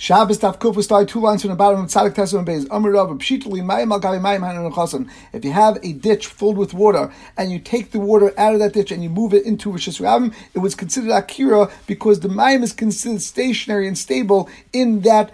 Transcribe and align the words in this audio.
Shabbos 0.00 0.38
Daf 0.38 0.60
Kuf 0.60 0.80
start 0.84 1.08
two 1.08 1.18
lines 1.18 1.42
from 1.42 1.50
the 1.50 1.56
bottom 1.56 1.80
of 1.80 1.90
Tzadik 1.90 2.14
Tesam 2.14 2.46
Beis. 2.46 2.68
Amar 2.70 2.92
Rav 2.92 3.08
Pshitli 3.18 3.62
Mayim 3.64 3.90
Al 3.90 4.00
Gavi 4.00 4.20
Mayim 4.20 4.46
Hanan 4.46 4.70
Chasan. 4.70 5.10
If 5.32 5.44
you 5.44 5.50
have 5.50 5.76
a 5.82 5.92
ditch 5.92 6.28
filled 6.28 6.56
with 6.56 6.72
water 6.72 7.12
and 7.36 7.50
you 7.50 7.58
take 7.58 7.90
the 7.90 7.98
water 7.98 8.32
out 8.38 8.54
of 8.54 8.60
that 8.60 8.74
ditch 8.74 8.92
and 8.92 9.02
you 9.02 9.10
move 9.10 9.34
it 9.34 9.44
into 9.44 9.72
Rishis 9.72 9.98
Rabim, 9.98 10.32
it 10.54 10.60
was 10.60 10.76
considered 10.76 11.10
Akira 11.10 11.68
because 11.88 12.20
the 12.20 12.28
Mayim 12.28 12.62
is 12.62 12.72
considered 12.72 13.22
stationary 13.22 13.88
and 13.88 13.98
stable 13.98 14.48
in 14.72 15.00
that 15.00 15.32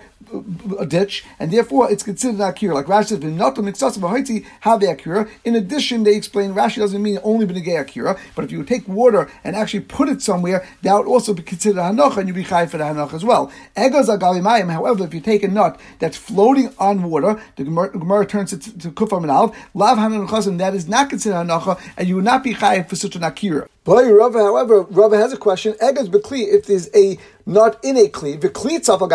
a 0.79 0.87
ditch, 0.87 1.25
and 1.39 1.51
therefore 1.51 1.91
it's 1.91 2.03
considered 2.03 2.41
akira. 2.41 2.75
Like 2.75 2.87
Rashi 2.87 3.09
says, 3.09 3.25
"Not 3.25 3.57
mixasav 3.57 4.45
have 4.61 4.81
the 4.81 4.91
akira." 4.91 5.29
In 5.45 5.55
addition, 5.55 6.05
they 6.05 6.15
explain 6.15 6.55
Rashi 6.55 6.77
doesn't 6.77 7.03
mean 7.03 7.19
only 7.23 7.47
benegay 7.47 7.81
akira, 7.81 8.17
but 8.35 8.45
if 8.45 8.53
you 8.53 8.63
take 8.65 8.87
water 8.89 9.29
and 9.43 9.57
actually 9.57 9.81
put 9.81 10.09
it 10.09 10.23
somewhere, 10.23 10.67
that 10.83 10.95
would 10.95 11.07
also 11.07 11.35
be 11.35 11.43
considered 11.43 11.81
hanocha, 11.81 12.19
and 12.19 12.29
you'd 12.29 12.35
be 12.35 12.45
chayv 12.45 12.71
for 12.71 12.79
the 12.79 12.85
hanocha 12.85 13.15
as 13.15 13.25
well. 13.25 13.51
Egos 13.77 14.09
agalimayim. 14.09 14.71
However, 14.71 15.05
if 15.05 15.15
you 15.15 15.21
take 15.21 15.43
a 15.43 15.49
nut 15.49 15.79
that's 15.99 16.17
floating 16.17 16.73
on 16.79 17.03
water, 17.03 17.41
the 17.57 17.65
Gemara, 17.65 18.27
turns 18.27 18.53
it 18.53 18.63
to, 18.63 18.79
to 18.79 18.91
kufam 18.91 19.23
and 19.23 19.31
alv, 19.31 19.55
lav 19.75 19.99
hanochazim, 19.99 20.59
that 20.59 20.75
is 20.75 20.89
not 20.89 21.11
considered 21.11 21.37
hanocha, 21.37 21.81
and 21.97 22.09
you 22.09 22.17
would 22.17 22.25
not 22.25 22.43
be 22.43 22.55
chayv 22.55 22.89
for 22.89 22.97
such 22.97 23.17
an 23.17 23.23
akira. 23.23 23.69
Rava, 23.87 24.39
however, 24.39 24.83
Rava 24.83 25.17
has 25.19 25.33
a 25.33 25.37
question. 25.37 25.75
Egas 25.75 26.09
bekli, 26.09 26.53
if 26.53 26.67
there's 26.67 26.89
a 26.95 27.19
not 27.47 27.85
in 27.85 27.99
a 27.99 28.09
kli, 28.09 28.41
the 28.41 28.49
kli 28.49 28.77
itself 28.79 29.03
and 29.03 29.11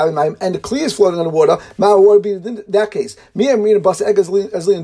the 0.55 0.59
kli 0.59 0.81
is 0.81 0.95
floating 0.95 1.19
on 1.19 1.25
the 1.25 1.31
water, 1.31 1.57
ma 1.79 1.95
would 1.95 2.21
be 2.21 2.33
in 2.33 2.63
that 2.67 2.91
case. 2.91 3.15
Me 3.33 3.49
and 3.49 3.63
Mina 3.63 3.79
bas 3.79 4.01
egas. 4.01 4.27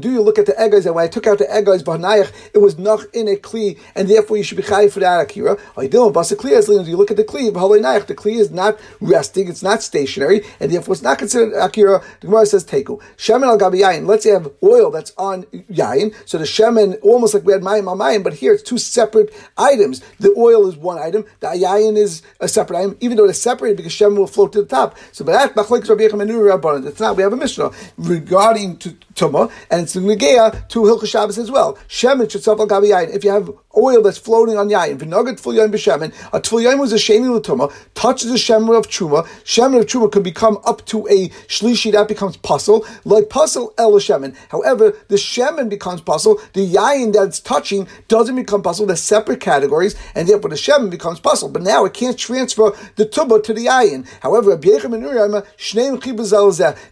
Do 0.01 0.11
you 0.11 0.21
look 0.21 0.39
at 0.39 0.47
the 0.47 0.53
egas 0.53 0.87
and 0.87 0.95
when 0.95 1.05
I 1.05 1.07
took 1.07 1.27
out 1.27 1.37
the 1.37 1.45
egas 1.45 1.83
b'hanayach, 1.83 2.31
it 2.55 2.57
was 2.57 2.79
not 2.79 3.01
in 3.13 3.27
a 3.27 3.35
kli, 3.35 3.77
and 3.93 4.09
therefore 4.09 4.37
you 4.37 4.43
should 4.43 4.57
be 4.57 4.63
chayiv 4.63 4.91
for 4.91 4.99
that 5.01 5.27
akira. 5.27 5.59
I 5.77 5.85
don't 5.85 6.11
bas 6.11 6.31
a 6.31 6.35
kli 6.35 6.57
azlin. 6.57 6.83
Do 6.85 6.89
you 6.89 6.97
look 6.97 7.11
at 7.11 7.17
the 7.17 7.23
kli 7.23 7.51
b'halayich? 7.51 8.07
The 8.07 8.15
kli 8.15 8.39
is 8.39 8.49
not 8.49 8.79
resting, 8.99 9.47
it's 9.47 9.61
not 9.61 9.83
stationary, 9.83 10.41
and 10.59 10.71
therefore 10.71 10.93
it's 10.93 11.03
not 11.03 11.19
considered 11.19 11.53
akira. 11.53 12.03
The 12.21 12.27
Gemara 12.27 12.47
says 12.47 12.65
teku 12.65 12.99
shemen 13.17 13.43
al 13.43 13.59
gabi 13.59 13.81
yain. 13.81 14.07
Let's 14.07 14.23
say 14.23 14.31
have 14.31 14.51
oil 14.63 14.89
that's 14.89 15.13
on 15.19 15.43
yain, 15.43 16.15
so 16.25 16.39
the 16.39 16.45
shemen 16.45 16.97
almost 17.03 17.35
like 17.35 17.43
we 17.43 17.53
had 17.53 17.61
mayim 17.61 17.85
al 17.87 17.95
mayim, 17.95 18.23
but 18.23 18.33
here 18.33 18.53
it's 18.53 18.63
two 18.63 18.79
separate 18.79 19.31
items 19.55 19.74
items. 19.75 20.01
The 20.19 20.33
oil 20.37 20.67
is 20.67 20.75
one 20.75 20.97
item, 20.97 21.25
the 21.39 21.47
ayayin 21.47 21.97
is 21.97 22.21
a 22.39 22.47
separate 22.47 22.79
item, 22.79 22.97
even 22.99 23.17
though 23.17 23.25
it's 23.25 23.39
separated 23.39 23.77
because 23.77 23.93
Shem 23.93 24.15
will 24.15 24.27
float 24.27 24.53
to 24.53 24.61
the 24.61 24.67
top. 24.67 24.97
So, 25.11 25.25
but 25.25 25.33
that 25.33 25.55
machlekes 25.55 25.89
Rabbi 25.89 26.03
Yechim 26.07 26.87
It's 26.87 26.99
not. 26.99 27.15
We 27.15 27.23
have 27.23 27.33
a 27.33 27.37
Mishnah 27.37 27.71
regarding 27.97 28.77
to 28.77 28.91
Tuma, 29.15 29.51
and 29.69 29.83
it's 29.83 29.95
Negea 29.95 30.67
to 30.69 30.79
Hilchah 30.81 31.07
Shabbos 31.07 31.37
as 31.37 31.51
well. 31.51 31.77
Shemen 31.87 32.29
should 32.29 32.43
suffer 32.43 32.65
gabi 32.65 32.89
yayin. 32.89 33.13
If 33.13 33.23
you 33.23 33.31
have 33.31 33.49
oil 33.77 34.01
that's 34.01 34.17
floating 34.17 34.57
on 34.57 34.69
yayin, 34.69 34.97
v'nagat 34.97 35.39
tful 35.39 35.53
yayin 35.53 35.71
b'shemen, 35.71 36.13
a 36.33 36.41
tful 36.41 36.63
yayin 36.63 36.79
was 36.79 36.93
a 36.93 36.97
sheni 36.97 37.33
l'tuma, 37.33 37.71
touches 37.93 38.29
the 38.29 38.37
shemen 38.37 38.77
of 38.77 38.87
truma, 38.87 39.25
shemen 39.43 39.79
of 39.79 39.85
truma 39.85 40.11
could 40.11 40.23
become 40.23 40.59
up 40.65 40.85
to 40.85 41.07
a 41.07 41.29
shlishi, 41.47 41.91
that 41.91 42.07
becomes 42.07 42.37
pasul, 42.37 42.85
like 43.05 43.25
pasul 43.25 43.73
el 43.77 43.91
shemen. 43.93 44.35
However, 44.49 44.93
the 45.07 45.15
shemen 45.15 45.69
becomes 45.69 46.01
pasul, 46.01 46.41
the 46.53 46.65
yayin 46.67 47.13
that 47.13 47.27
it's 47.27 47.39
touching 47.39 47.87
doesn't 48.07 48.35
become 48.35 48.61
pasul, 48.61 48.87
The 48.87 48.95
separate 48.97 49.25
separate 49.25 49.64
categories, 49.65 49.95
and 50.13 50.27
therefore 50.27 50.49
the 50.49 50.55
shemen 50.55 50.89
becomes 50.89 51.19
pasul. 51.19 51.49
But 51.51 51.63
now 51.63 51.85
it 51.85 51.93
can't 51.93 52.17
transfer 52.17 52.71
the 52.95 53.05
tuma 53.05 53.43
to 53.43 53.53
the 53.53 53.65
yayin. 53.65 54.07
However, 54.21 54.55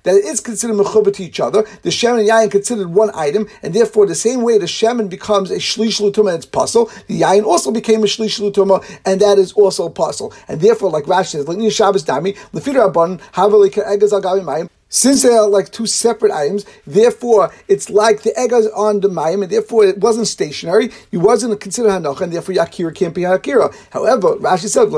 that 0.03 0.15
is 0.15 0.39
considered 0.39 0.75
mechubah 0.75 1.13
to 1.13 1.23
each 1.23 1.39
other. 1.39 1.63
The 1.83 1.89
shemen 1.89 2.19
and 2.19 2.29
yayin 2.29 2.51
considered 2.51 2.89
one 2.89 3.11
item, 3.13 3.47
and 3.61 3.73
therefore 3.73 4.05
the 4.05 4.15
same 4.15 4.41
way 4.41 4.57
the 4.57 4.65
shemen 4.65 5.09
becomes 5.09 5.51
a 5.51 5.57
shlish 5.57 5.99
l'tuma 5.99 6.33
and 6.33 6.37
it's 6.37 6.45
pasul, 6.45 6.89
the 7.07 7.21
yayin 7.21 7.45
also 7.45 7.71
became 7.71 8.03
a 8.03 8.07
shlish 8.07 8.39
l'tuma, 8.39 8.83
and 9.05 9.21
that 9.21 9.37
is 9.37 9.53
also 9.53 9.89
pasul. 9.89 10.33
And 10.47 10.59
therefore, 10.61 10.89
like 10.89 11.05
Rashi 11.05 11.45
says, 11.45 11.73
Shabbos 11.73 12.03
dami, 12.03 12.35
lefidar 12.53 12.87
abon, 12.89 13.19
havelika 13.33 13.85
egaz 13.87 14.13
al 14.13 14.21
mayim, 14.41 14.69
since 14.93 15.23
they 15.23 15.33
are 15.33 15.49
like 15.49 15.71
two 15.71 15.87
separate 15.87 16.31
items, 16.31 16.65
therefore 16.85 17.51
it's 17.67 17.89
like 17.89 18.21
the 18.21 18.37
egg 18.39 18.53
on 18.53 18.99
the 18.99 19.09
mayim, 19.09 19.41
and 19.41 19.51
therefore 19.51 19.85
it 19.85 19.97
wasn't 19.97 20.27
stationary. 20.27 20.91
You 21.09 21.19
wasn't 21.19 21.59
considered 21.59 21.89
hanocha, 21.89 22.21
and 22.21 22.31
therefore 22.31 22.53
yakira 22.53 22.93
can't 22.93 23.15
be 23.15 23.21
hakira. 23.21 23.73
However, 23.89 24.35
Rashi 24.35 24.69
said 24.69 24.91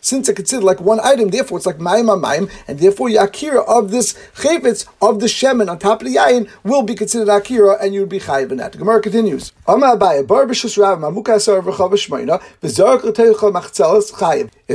since 0.00 0.28
it's 0.28 0.36
considered 0.36 0.64
like 0.64 0.80
one 0.80 1.00
item, 1.02 1.30
therefore 1.30 1.58
it's 1.58 1.66
like 1.66 1.78
mayim 1.78 2.22
mayim, 2.22 2.48
and 2.68 2.78
therefore 2.78 3.08
yakira 3.08 3.66
of 3.66 3.90
this 3.90 4.12
chayvitz 4.36 4.86
of 5.02 5.18
the 5.18 5.26
shemen 5.26 5.68
on 5.68 5.80
top 5.80 6.00
of 6.00 6.06
the 6.06 6.14
yayin 6.14 6.48
will 6.62 6.82
be 6.82 6.94
considered 6.94 7.28
akira, 7.28 7.76
and 7.82 7.92
you 7.92 8.00
would 8.00 8.08
be 8.08 8.20
chayiv 8.20 8.52
in 8.52 8.58
that. 8.58 8.70
The 8.70 8.78
Gemara 8.78 9.02
continues. 9.02 9.52
If 9.68 9.82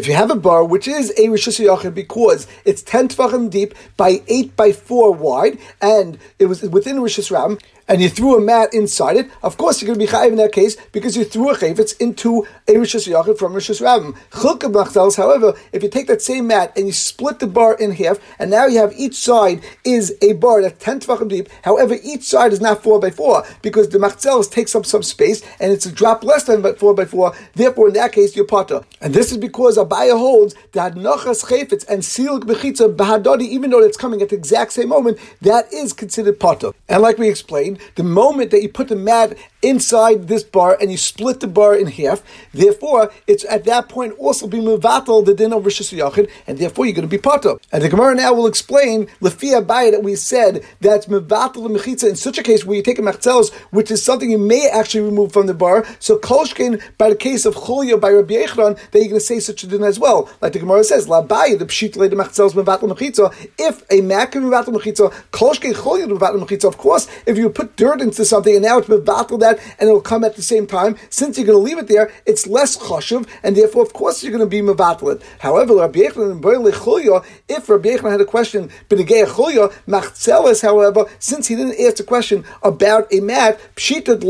you 0.08 0.14
have 0.14 0.32
a 0.32 0.36
bar 0.36 0.66
which 0.66 0.86
is 0.86 1.12
a 1.12 1.28
rishus 1.28 1.96
because 1.96 2.48
it's 2.66 2.82
ten 2.82 3.08
tefachim 3.08 3.50
deep 3.50 3.74
by 3.96 4.22
eight 4.28 4.58
by 4.58 4.74
four 4.74 5.14
wide, 5.14 5.60
and 5.82 6.18
it 6.40 6.48
was 6.48 6.62
within 6.64 7.00
Rishis 7.00 7.32
Ram, 7.32 7.58
and 7.92 8.02
you 8.02 8.08
threw 8.08 8.38
a 8.38 8.42
mat 8.42 8.74
inside 8.74 9.18
it, 9.18 9.30
of 9.44 9.58
course 9.58 9.82
you're 9.82 9.88
going 9.88 10.00
to 10.00 10.06
be 10.06 10.10
chayiv 10.10 10.30
in 10.30 10.38
that 10.38 10.54
case 10.54 10.78
because 10.94 11.18
you 11.18 11.26
threw 11.26 11.50
a 11.50 11.58
chayvitz 11.58 12.00
into 12.00 12.48
a 12.66 12.76
rishus 12.76 13.06
yachid 13.06 13.38
from 13.38 13.52
rishus 13.54 13.82
rabim. 13.82 14.18
Chilka 14.32 15.18
however, 15.18 15.54
if 15.74 15.84
you 15.84 15.90
take 15.90 16.08
that 16.08 16.22
same 16.22 16.48
mat 16.48 16.72
and 16.78 16.88
you 16.88 16.94
split 16.94 17.40
the 17.40 17.48
bar 17.48 17.74
in 17.74 17.92
half, 17.92 18.18
and 18.40 18.50
now 18.50 18.66
you 18.66 18.80
have 18.80 18.94
each 18.98 19.16
side 19.16 19.62
is 19.84 20.16
a 20.22 20.32
bar 20.34 20.62
that's 20.62 20.82
ten 20.82 21.02
tvachim 21.02 21.28
deep. 21.28 21.50
However, 21.64 21.98
each 22.02 22.24
side 22.24 22.54
is 22.54 22.62
not 22.62 22.82
four 22.82 22.98
by 22.98 23.10
four 23.10 23.44
because 23.62 23.90
the 23.90 23.98
machzels 23.98 24.50
takes 24.50 24.74
up 24.74 24.86
some 24.86 25.04
space 25.04 25.44
and 25.60 25.74
it's 25.74 25.86
a 25.86 25.92
drop 25.92 26.24
less 26.24 26.46
than 26.46 26.64
four 26.76 26.94
by 26.94 27.04
four. 27.04 27.36
Therefore, 27.56 27.90
in 27.90 27.94
that 27.96 28.14
case, 28.14 28.38
you're 28.38 28.46
potter. 28.46 28.86
And 29.02 29.14
this 29.14 29.34
is 29.34 29.38
because 29.38 29.78
Abaya 29.78 30.18
holds 30.18 30.56
that 30.72 30.96
nachas 30.96 31.44
chayvitz 31.44 31.86
and 31.90 32.06
silk 32.06 32.46
bechitza 32.46 32.96
bahadodi, 32.96 33.50
even 33.50 33.70
though 33.70 33.84
it's 33.84 33.98
coming 33.98 34.22
at 34.22 34.30
the 34.30 34.38
exact 34.38 34.72
same 34.72 34.88
moment, 34.88 35.18
that 35.42 35.72
is 35.74 35.92
considered 35.92 36.40
potter. 36.40 36.72
And 36.88 37.02
like 37.02 37.18
we 37.18 37.28
explained 37.28 37.80
the 37.96 38.04
moment 38.04 38.52
that 38.52 38.62
you 38.62 38.70
put 38.70 38.88
the 38.88 38.96
mat 38.96 39.38
inside 39.62 40.28
this 40.28 40.44
bar 40.44 40.78
and 40.80 40.92
you 40.92 40.98
split 40.98 41.40
the 41.40 41.48
bar 41.48 41.76
in 41.76 41.88
half, 41.88 42.24
therefore 42.54 43.12
it's 43.28 43.46
at 43.46 43.66
that 43.66 43.90
point 43.90 44.14
also 44.18 44.48
be 44.48 44.60
muvatal 44.60 45.24
the 45.26 45.34
din 45.34 45.54
of 45.54 45.64
Rishis 45.64 45.92
Yachid, 45.92 46.30
and 46.48 46.58
therefore 46.58 46.86
you're 46.86 46.96
going 46.96 47.08
to 47.08 47.18
be 47.18 47.22
pato. 47.22 47.60
And 47.72 47.84
the 47.84 47.90
Gemara 47.90 48.16
now 48.16 48.34
will 48.34 48.48
explain 48.48 49.08
lefia 49.22 49.66
bay 49.66 49.92
that 49.92 50.04
we 50.04 50.16
said 50.16 50.66
that's 50.80 51.06
muvatal 51.06 51.68
mechitza 51.68 52.10
in 52.10 52.16
such 52.16 52.38
a 52.38 52.44
case 52.44 52.66
where 52.66 52.78
you 52.78 52.84
take 52.84 53.00
a 53.00 53.02
machzelos, 53.02 53.54
which 53.72 53.92
is 53.92 54.04
something 54.04 54.32
you 54.32 54.38
may 54.38 54.70
actually 54.70 55.02
remove 55.02 55.32
from 55.32 55.48
the 55.48 55.54
bar. 55.54 55.86
So 56.00 56.18
kolshkin 56.18 56.82
by 56.98 57.10
the 57.10 57.16
case 57.16 57.46
of 57.46 57.56
chulya 57.56 58.00
by 58.00 58.10
Rabbi 58.10 58.34
Yechron, 58.34 58.76
that 58.92 59.00
you're 59.00 59.10
going 59.10 59.20
to 59.20 59.20
say 59.20 59.40
such 59.40 59.64
a 59.64 59.68
din 59.68 59.84
as 59.84 60.00
well. 60.00 60.30
Like 60.42 60.54
the 60.54 60.60
Gemara 60.60 60.84
says, 60.84 61.08
la 61.08 61.22
the 61.22 61.66
pshit 61.66 61.94
the 61.94 62.16
machzelos 62.16 62.54
muvatal 62.54 62.92
mechitza. 62.92 63.34
If 63.58 63.84
a 63.92 64.02
mat 64.02 64.32
can 64.32 64.44
muvatal 64.44 64.76
mechitza, 64.76 65.14
kolshkin 65.32 65.74
chulya 65.74 66.08
muvatal 66.08 66.44
mechitza. 66.44 66.66
Of 66.66 66.78
course, 66.78 67.08
if 67.26 67.38
you 67.38 67.50
put 67.50 67.76
dirt 67.76 68.02
into 68.02 68.26
something 68.26 68.56
and 68.56 68.64
now 68.64 68.80
it's 68.80 68.88
mevatel 68.88 69.40
that 69.40 69.51
and 69.80 69.90
it 69.90 69.92
will 69.92 70.02
come 70.02 70.24
at 70.24 70.36
the 70.36 70.42
same 70.42 70.68
time, 70.68 70.98
since 71.10 71.38
you're 71.38 71.48
going 71.48 71.58
to 71.58 71.64
leave 71.64 71.78
it 71.78 71.88
there, 71.88 72.12
it's 72.26 72.48
less 72.48 72.78
chashuv, 72.78 73.28
and 73.44 73.56
therefore, 73.56 73.84
of 73.84 73.94
course, 73.94 74.24
you're 74.24 74.32
going 74.32 74.44
to 74.44 74.50
be 74.50 74.62
mevatel 74.62 75.16
it. 75.16 75.22
However, 75.40 75.76
Rabbi 75.76 76.00
Yechon 76.00 76.32
and 76.32 77.26
if 77.48 77.70
Rabbi 77.70 77.90
Yechon 77.90 78.12
had 78.12 78.22
a 78.22 78.26
question, 78.26 78.70
b'negei 78.90 79.26
chulya, 79.26 79.74
machzelis, 79.88 80.62
however, 80.62 81.06
since 81.20 81.48
he 81.48 81.56
didn't 81.56 81.80
ask 81.80 82.00
a 82.00 82.04
question 82.04 82.44
about 82.64 83.12
a 83.14 83.20
mat, 83.20 83.60
pshita 83.76 84.22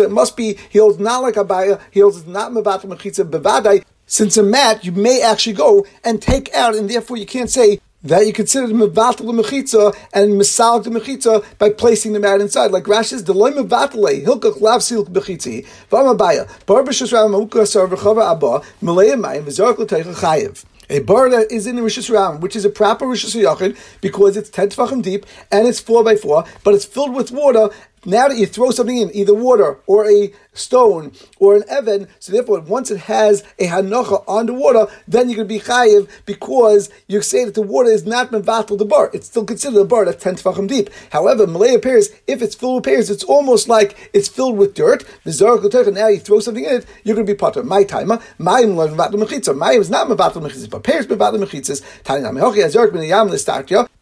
it 0.00 0.10
must 0.10 0.36
be 0.36 0.58
he 0.70 0.78
holds 0.78 0.98
not 0.98 1.22
like 1.22 1.34
Abaya, 1.34 1.80
he 1.90 2.00
holds 2.00 2.26
not 2.26 2.52
mevatel 2.52 2.86
mechitza 2.86 3.28
bevadai. 3.28 3.84
Since 4.06 4.36
a 4.36 4.42
mat, 4.42 4.84
you 4.84 4.92
may 4.92 5.22
actually 5.22 5.54
go 5.54 5.86
and 6.04 6.20
take 6.20 6.52
out, 6.54 6.74
and 6.74 6.90
therefore 6.90 7.16
you 7.16 7.26
can't 7.26 7.50
say 7.50 7.80
that 8.04 8.26
you 8.26 8.32
consider 8.32 8.66
the 8.66 8.74
mevatel 8.74 9.26
mechitza 9.34 9.96
and 10.12 10.34
misal 10.34 10.82
the 10.84 10.90
mechitza 10.90 11.44
by 11.58 11.70
placing 11.70 12.12
the 12.12 12.20
mat 12.20 12.40
inside. 12.40 12.70
Like 12.70 12.84
Rashi 12.84 13.06
says, 13.06 13.24
"Deloy 13.24 13.52
mevatele 13.52 14.22
eh, 14.22 14.24
hilkach 14.24 14.60
lav 14.60 14.82
silk 14.82 15.08
bechitzi 15.08 15.66
v'amabaya 15.90 16.48
bar 16.66 16.82
b'shus 16.84 17.12
ram 17.12 17.32
mukra 17.32 17.66
sar 17.66 17.88
v'chava 17.88 18.30
abba 18.30 18.62
malay 18.80 19.12
mayim 19.12 19.44
v'zark 19.44 19.78
l'teicha 19.78 20.14
chayiv." 20.14 20.64
A 20.90 20.98
bar 20.98 21.30
that 21.30 21.50
is 21.50 21.66
in 21.66 21.76
the 21.76 21.82
Rishis 21.82 22.10
Ram, 22.10 22.40
which 22.40 22.54
is 22.54 22.66
a 22.66 22.68
proper 22.68 23.06
Rishis 23.06 23.34
Yachid, 23.34 23.74
because 24.02 24.36
it's 24.36 24.50
10 24.50 24.68
tefachim 24.68 25.00
deep 25.00 25.24
and 25.50 25.66
it's 25.66 25.80
4 25.80 26.04
by 26.04 26.14
4 26.14 26.44
but 26.62 26.74
it's 26.74 26.84
filled 26.84 27.14
with 27.14 27.32
water, 27.32 27.70
now 28.04 28.28
that 28.28 28.36
you 28.36 28.46
throw 28.46 28.70
something 28.70 28.98
in, 28.98 29.14
either 29.14 29.34
water 29.34 29.78
or 29.86 30.08
a 30.08 30.32
stone 30.52 31.12
or 31.38 31.56
an 31.56 31.64
evan, 31.68 32.06
so 32.20 32.32
therefore 32.32 32.60
once 32.60 32.90
it 32.90 33.00
has 33.00 33.42
a 33.58 33.66
hanocha 33.66 34.22
on 34.28 34.46
the 34.46 34.54
water, 34.54 34.86
then 35.08 35.28
you're 35.28 35.36
going 35.36 35.48
to 35.48 35.54
be 35.54 35.60
chayiv 35.60 36.08
because 36.26 36.90
you 37.08 37.20
say 37.22 37.44
that 37.44 37.54
the 37.54 37.62
water 37.62 37.90
is 37.90 38.06
not 38.06 38.30
mevatel 38.30 38.78
the 38.78 38.84
bar. 38.84 39.10
It's 39.12 39.26
still 39.26 39.44
considered 39.44 39.80
a 39.80 39.84
bar 39.84 40.04
that's 40.04 40.22
10 40.22 40.36
tefachim 40.36 40.68
deep. 40.68 40.90
However, 41.10 41.46
Malaya 41.46 41.78
pears, 41.78 42.10
if 42.26 42.40
it's 42.42 42.54
filled 42.54 42.76
with 42.76 42.84
pears, 42.84 43.10
it's 43.10 43.24
almost 43.24 43.68
like 43.68 44.10
it's 44.12 44.28
filled 44.28 44.56
with 44.56 44.74
dirt. 44.74 45.04
Now 45.24 46.08
you 46.08 46.18
throw 46.18 46.40
something 46.40 46.64
in 46.64 46.74
it, 46.74 46.86
you're 47.02 47.16
going 47.16 47.26
to 47.26 47.34
be. 47.34 47.44
My 47.64 47.84
timer, 47.84 48.20
my 48.38 48.62
mechitza. 48.62 49.56
My 49.56 49.72
is 49.72 49.90
not 49.90 50.08
mevatel 50.08 50.42
mechitza, 50.42 50.70
but 50.70 50.82
pears 50.82 51.06
mevatel 51.06 51.44
mechitzas. 51.44 51.82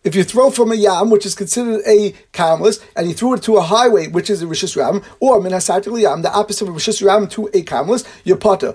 If 0.05 0.15
you 0.15 0.25
throw 0.25 0.51
from 0.51 0.73
a 0.73 0.75
yam, 0.75 1.11
which 1.11 1.27
is 1.27 1.35
considered 1.35 1.81
a 1.87 2.13
karmelis, 2.33 2.81
and 2.97 3.09
you 3.09 3.15
threw 3.15 3.35
it 3.35 3.43
to 3.45 3.57
a 3.57 3.63
highway, 3.93 4.09
which 4.09 4.31
is 4.31 4.43
a 4.43 4.47
rishis 4.47 4.77
ram, 4.77 5.03
or 5.21 5.41
minasatil 5.41 6.01
yam, 6.01 6.23
the 6.23 6.33
opposite 6.33 6.69
of 6.69 6.75
rishis 6.75 7.03
ram 7.03 7.29
to 7.29 7.49
a 7.49 7.63
karmelis, 7.63 8.07
you're 8.25 8.37
potter. 8.37 8.75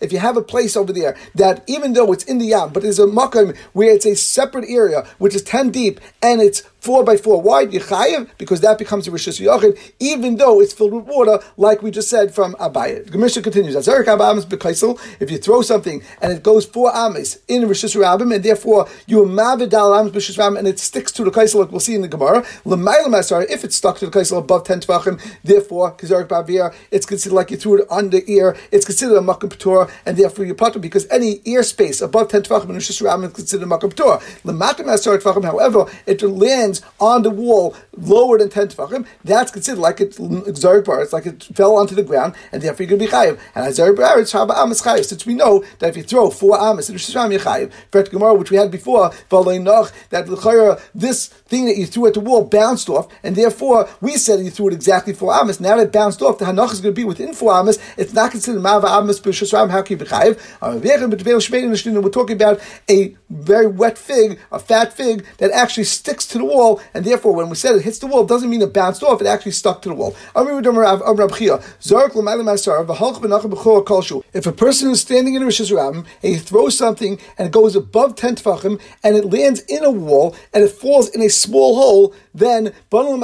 If 0.00 0.12
you 0.12 0.18
have 0.18 0.36
a 0.36 0.42
place 0.42 0.76
over 0.76 0.92
there 0.92 1.16
that 1.34 1.64
even 1.66 1.92
though 1.92 2.12
it's 2.12 2.24
in 2.24 2.38
the 2.38 2.46
yam, 2.46 2.72
but 2.72 2.82
there's 2.82 2.98
a 2.98 3.06
makom 3.06 3.56
where 3.72 3.94
it's 3.94 4.06
a 4.06 4.16
separate 4.16 4.68
area, 4.68 5.06
which 5.18 5.34
is 5.34 5.42
ten 5.42 5.70
deep, 5.70 6.00
and 6.22 6.40
it's 6.40 6.62
four 6.82 7.04
by 7.04 7.16
four 7.16 7.40
wide, 7.40 7.70
Yechayev, 7.70 8.28
because 8.38 8.60
that 8.60 8.76
becomes 8.76 9.06
a 9.06 9.12
Rishis 9.12 9.38
Yachid, 9.38 9.78
even 10.00 10.36
though 10.36 10.60
it's 10.60 10.72
filled 10.72 10.92
with 10.92 11.04
water, 11.04 11.38
like 11.56 11.80
we 11.80 11.92
just 11.92 12.10
said 12.10 12.34
from 12.34 12.54
Abayit. 12.54 13.12
The 13.12 13.18
Mishnah 13.18 13.42
continues, 13.42 13.76
if 15.20 15.30
you 15.30 15.38
throw 15.38 15.62
something 15.62 16.02
and 16.20 16.32
it 16.32 16.42
goes 16.42 16.66
four 16.66 16.92
amis 16.94 17.38
in 17.46 17.68
Rishis 17.68 17.94
Rabbim, 17.94 18.34
and 18.34 18.42
therefore 18.44 18.88
you 19.06 19.18
mavid 19.18 19.72
al 19.72 19.94
amis 19.94 20.10
b'Rishis 20.12 20.36
Rabbim, 20.36 20.58
and 20.58 20.66
it 20.66 20.80
sticks 20.80 21.12
to 21.12 21.22
the 21.22 21.30
kaisel, 21.30 21.60
like 21.60 21.70
we'll 21.70 21.78
see 21.78 21.94
in 21.94 22.02
the 22.02 22.08
Gemara, 22.08 22.44
if 22.64 23.62
it's 23.64 23.76
stuck 23.76 23.98
to 23.98 24.06
the 24.06 24.12
kaisel 24.18 24.38
above 24.38 24.64
10 24.64 24.80
tvachim, 24.80 25.20
therefore, 25.44 25.92
Kizarik 25.92 26.26
Bavir, 26.26 26.74
it's 26.90 27.06
considered 27.06 27.36
like 27.36 27.52
you 27.52 27.56
threw 27.56 27.82
it 27.82 27.86
under 27.90 28.18
ear, 28.26 28.56
it's 28.72 28.84
considered 28.84 29.16
a 29.18 29.20
Makam 29.20 29.50
Patur, 29.50 29.88
and 30.04 30.16
therefore 30.16 30.44
you 30.46 30.54
potter, 30.54 30.80
because 30.80 31.06
any 31.10 31.40
ear 31.44 31.62
space 31.62 32.00
above 32.00 32.28
10 32.28 32.42
tvachim 32.42 32.70
in 32.70 32.74
Rishis 32.74 33.00
Rabbim 33.00 33.26
is 33.26 33.32
considered 33.32 33.68
a 33.68 33.70
Makam 33.70 33.92
Patur. 33.92 34.20
However, 35.44 35.86
it 36.06 36.22
lands 36.22 36.71
on 37.00 37.22
the 37.22 37.30
wall 37.30 37.76
lower 37.96 38.38
than 38.38 38.48
10 38.48 38.68
tefachim, 38.68 39.06
that's 39.24 39.50
considered 39.50 39.80
like 39.80 40.00
it's 40.00 40.18
Bar, 40.18 41.02
it's 41.02 41.12
like 41.12 41.26
it 41.26 41.44
fell 41.54 41.76
onto 41.76 41.94
the 41.94 42.02
ground, 42.02 42.34
and 42.52 42.62
therefore 42.62 42.84
you're 42.84 42.96
going 42.96 43.00
to 43.00 43.06
be 43.06 43.12
chayiv. 43.12 43.38
And 43.54 43.66
Zari 43.74 43.94
Bar, 43.96 44.20
it's 44.20 44.32
Shaba 44.32 44.54
Amas 44.56 44.80
chayiv, 44.82 45.04
since 45.04 45.26
we 45.26 45.34
know 45.34 45.64
that 45.78 45.90
if 45.90 45.96
you 45.96 46.02
throw 46.02 46.30
four 46.30 46.58
Amas 46.58 46.88
in 46.88 46.94
Rosh 46.94 47.10
Hashanah, 47.14 47.38
chayiv. 47.38 48.10
Gemara, 48.10 48.34
which 48.34 48.50
we 48.50 48.56
had 48.56 48.70
before, 48.70 49.10
that 49.30 50.26
this 50.94 51.28
thing 51.28 51.66
that 51.66 51.76
you 51.76 51.86
threw 51.86 52.06
at 52.06 52.14
the 52.14 52.20
wall 52.20 52.44
bounced 52.44 52.88
off, 52.88 53.06
and 53.22 53.36
therefore 53.36 53.88
we 54.00 54.16
said 54.16 54.40
you 54.40 54.50
threw 54.50 54.68
it 54.68 54.74
exactly 54.74 55.12
four 55.12 55.32
Amas. 55.32 55.60
Now 55.60 55.76
that 55.76 55.86
it 55.88 55.92
bounced 55.92 56.22
off, 56.22 56.38
the 56.38 56.44
Hanach 56.44 56.72
is 56.72 56.80
going 56.80 56.94
to 56.94 57.00
be 57.00 57.04
within 57.04 57.32
four 57.34 57.52
Amas, 57.52 57.78
it's 57.96 58.12
not 58.12 58.30
considered 58.30 58.62
Mava 58.62 58.84
Amas 58.84 59.20
B'Rosh 59.20 59.42
how 59.52 59.82
can 59.82 59.98
you 59.98 60.04
be 60.04 60.10
chayiv? 60.10 60.38
We're 62.02 62.10
talking 62.10 62.36
about 62.36 62.60
a 62.88 63.16
very 63.30 63.66
wet 63.66 63.98
fig, 63.98 64.38
a 64.50 64.58
fat 64.58 64.92
fig, 64.92 65.24
that 65.38 65.50
actually 65.50 65.84
sticks 65.84 66.26
to 66.28 66.38
the 66.38 66.44
wall, 66.44 66.61
and 66.94 67.02
and 67.02 67.10
therefore, 67.10 67.34
when 67.34 67.48
we 67.48 67.56
said 67.56 67.74
it 67.74 67.82
hits 67.82 67.98
the 67.98 68.06
wall, 68.06 68.22
it 68.22 68.28
doesn't 68.28 68.48
mean 68.48 68.62
it 68.62 68.72
bounced 68.72 69.02
off; 69.02 69.20
it 69.20 69.26
actually 69.26 69.50
stuck 69.50 69.82
to 69.82 69.88
the 69.88 69.94
wall. 69.96 70.14
If 74.32 74.46
a 74.46 74.52
person 74.52 74.90
is 74.92 75.00
standing 75.00 75.34
in 75.34 75.42
a 75.42 75.46
Ram 75.74 75.96
and 75.96 76.06
he 76.22 76.36
throws 76.36 76.78
something 76.78 77.18
and 77.36 77.48
it 77.48 77.52
goes 77.52 77.74
above 77.74 78.14
ten 78.14 78.36
tefachim 78.36 78.80
and 79.02 79.16
it 79.16 79.24
lands 79.24 79.62
in 79.62 79.82
a 79.84 79.90
wall 79.90 80.36
and 80.54 80.62
it 80.62 80.68
falls 80.68 81.08
in 81.08 81.22
a 81.22 81.28
small 81.28 81.74
hole, 81.74 82.14
then 82.32 82.68
it 82.68 82.74
will 82.92 83.18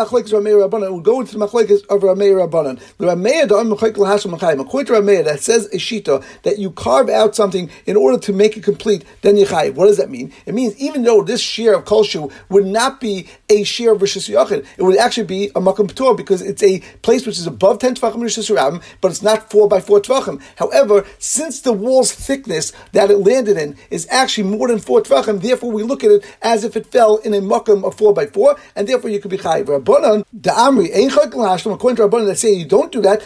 go 1.01 1.21
into 1.21 1.39
the 1.39 1.47
machlekes 1.47 1.87
of 1.87 2.01
Ramei 2.03 2.35
Rabbanan. 2.35 2.81
The 2.99 3.07
Ramei 3.07 4.61
according 4.61 4.87
to 4.87 5.01
Ramei 5.01 5.25
that 5.25 5.39
says 5.39 5.67
a 5.67 5.77
shita 5.77 6.25
that 6.43 6.59
you 6.59 6.73
carve 6.73 7.09
out 7.09 7.37
something 7.37 7.71
in 7.87 7.97
order 7.97 8.19
to 8.19 8.33
make 8.33 8.57
it 8.57 8.65
complete, 8.65 9.05
then 9.23 9.37
you 9.37 9.47
chayiv. 9.47 9.75
What 9.75 9.87
does 9.87 9.99
that 9.99 10.11
mean? 10.11 10.33
It 10.47 10.55
means 10.55 10.77
even 10.79 11.05
though 11.05 11.23
this 11.23 11.41
shear 11.41 11.77
of 11.77 11.85
kolshu 11.85 12.33
would 12.49 12.67
not 12.67 13.01
be 13.01 13.28
a 13.49 13.63
shear 13.65 13.93
of 13.93 14.01
Rishis 14.01 14.29
Yachid, 14.29 14.65
it 14.77 14.83
would 14.83 14.99
actually 14.99 15.27
be 15.27 15.47
a 15.49 15.61
Makam 15.61 15.91
P'tor 15.91 16.17
because 16.17 16.43
it's 16.43 16.63
a 16.63 16.81
place 17.03 17.27
which 17.27 17.39
is 17.39 17.47
above 17.47 17.79
10 17.79 17.95
Tvachim 17.97 18.23
Rishis 18.23 18.51
Rabim, 18.51 18.83
but 19.01 19.11
it's 19.11 19.23
not 19.23 19.51
4 19.51 19.69
by 19.69 19.81
4 19.81 20.01
Tvachim. 20.01 20.41
However, 20.57 21.05
since 21.19 21.61
the 21.61 21.73
wall's 21.73 22.13
thickness 22.13 22.73
that 22.93 23.11
it 23.11 23.19
landed 23.19 23.57
in 23.57 23.77
is 23.91 24.07
actually 24.11 24.49
more 24.49 24.69
than 24.69 24.79
4 24.79 25.03
Tvachim, 25.03 25.41
therefore 25.41 25.73
we 25.73 25.83
look 25.83 26.05
at 26.05 26.11
it 26.11 26.25
as 26.43 26.65
if 26.65 26.77
it 26.77 26.87
fell 26.87 27.17
in 27.19 27.35
a 27.35 27.41
Makam 27.41 27.85
of 27.85 27.95
4 27.97 28.13
by 28.13 28.27
4, 28.27 28.57
and 28.77 28.89
therefore 28.89 29.11
you 29.11 29.21
could 29.21 29.31
be 29.31 29.39
Chayiv. 29.39 29.65
Rabbanan, 29.65 30.25
the 30.33 30.51
Amri, 30.51 30.87
according 30.87 31.97
to 31.97 32.03
Rabbanan 32.09 32.27
that 32.27 32.39
say 32.39 32.53
you 32.53 32.67
don't 32.67 32.93
do 32.93 33.01
that. 33.03 33.23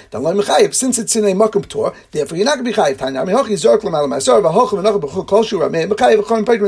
Since 0.74 0.98
it's 0.98 1.16
in 1.16 1.24
a 1.24 1.32
Makam 1.32 1.64
P'tor, 1.66 1.94
therefore 2.10 2.36
you're 2.38 2.44
not 2.44 2.58
going 2.58 2.64
to 2.64 2.70
be 2.70 2.76
Chayiv. 2.76 2.92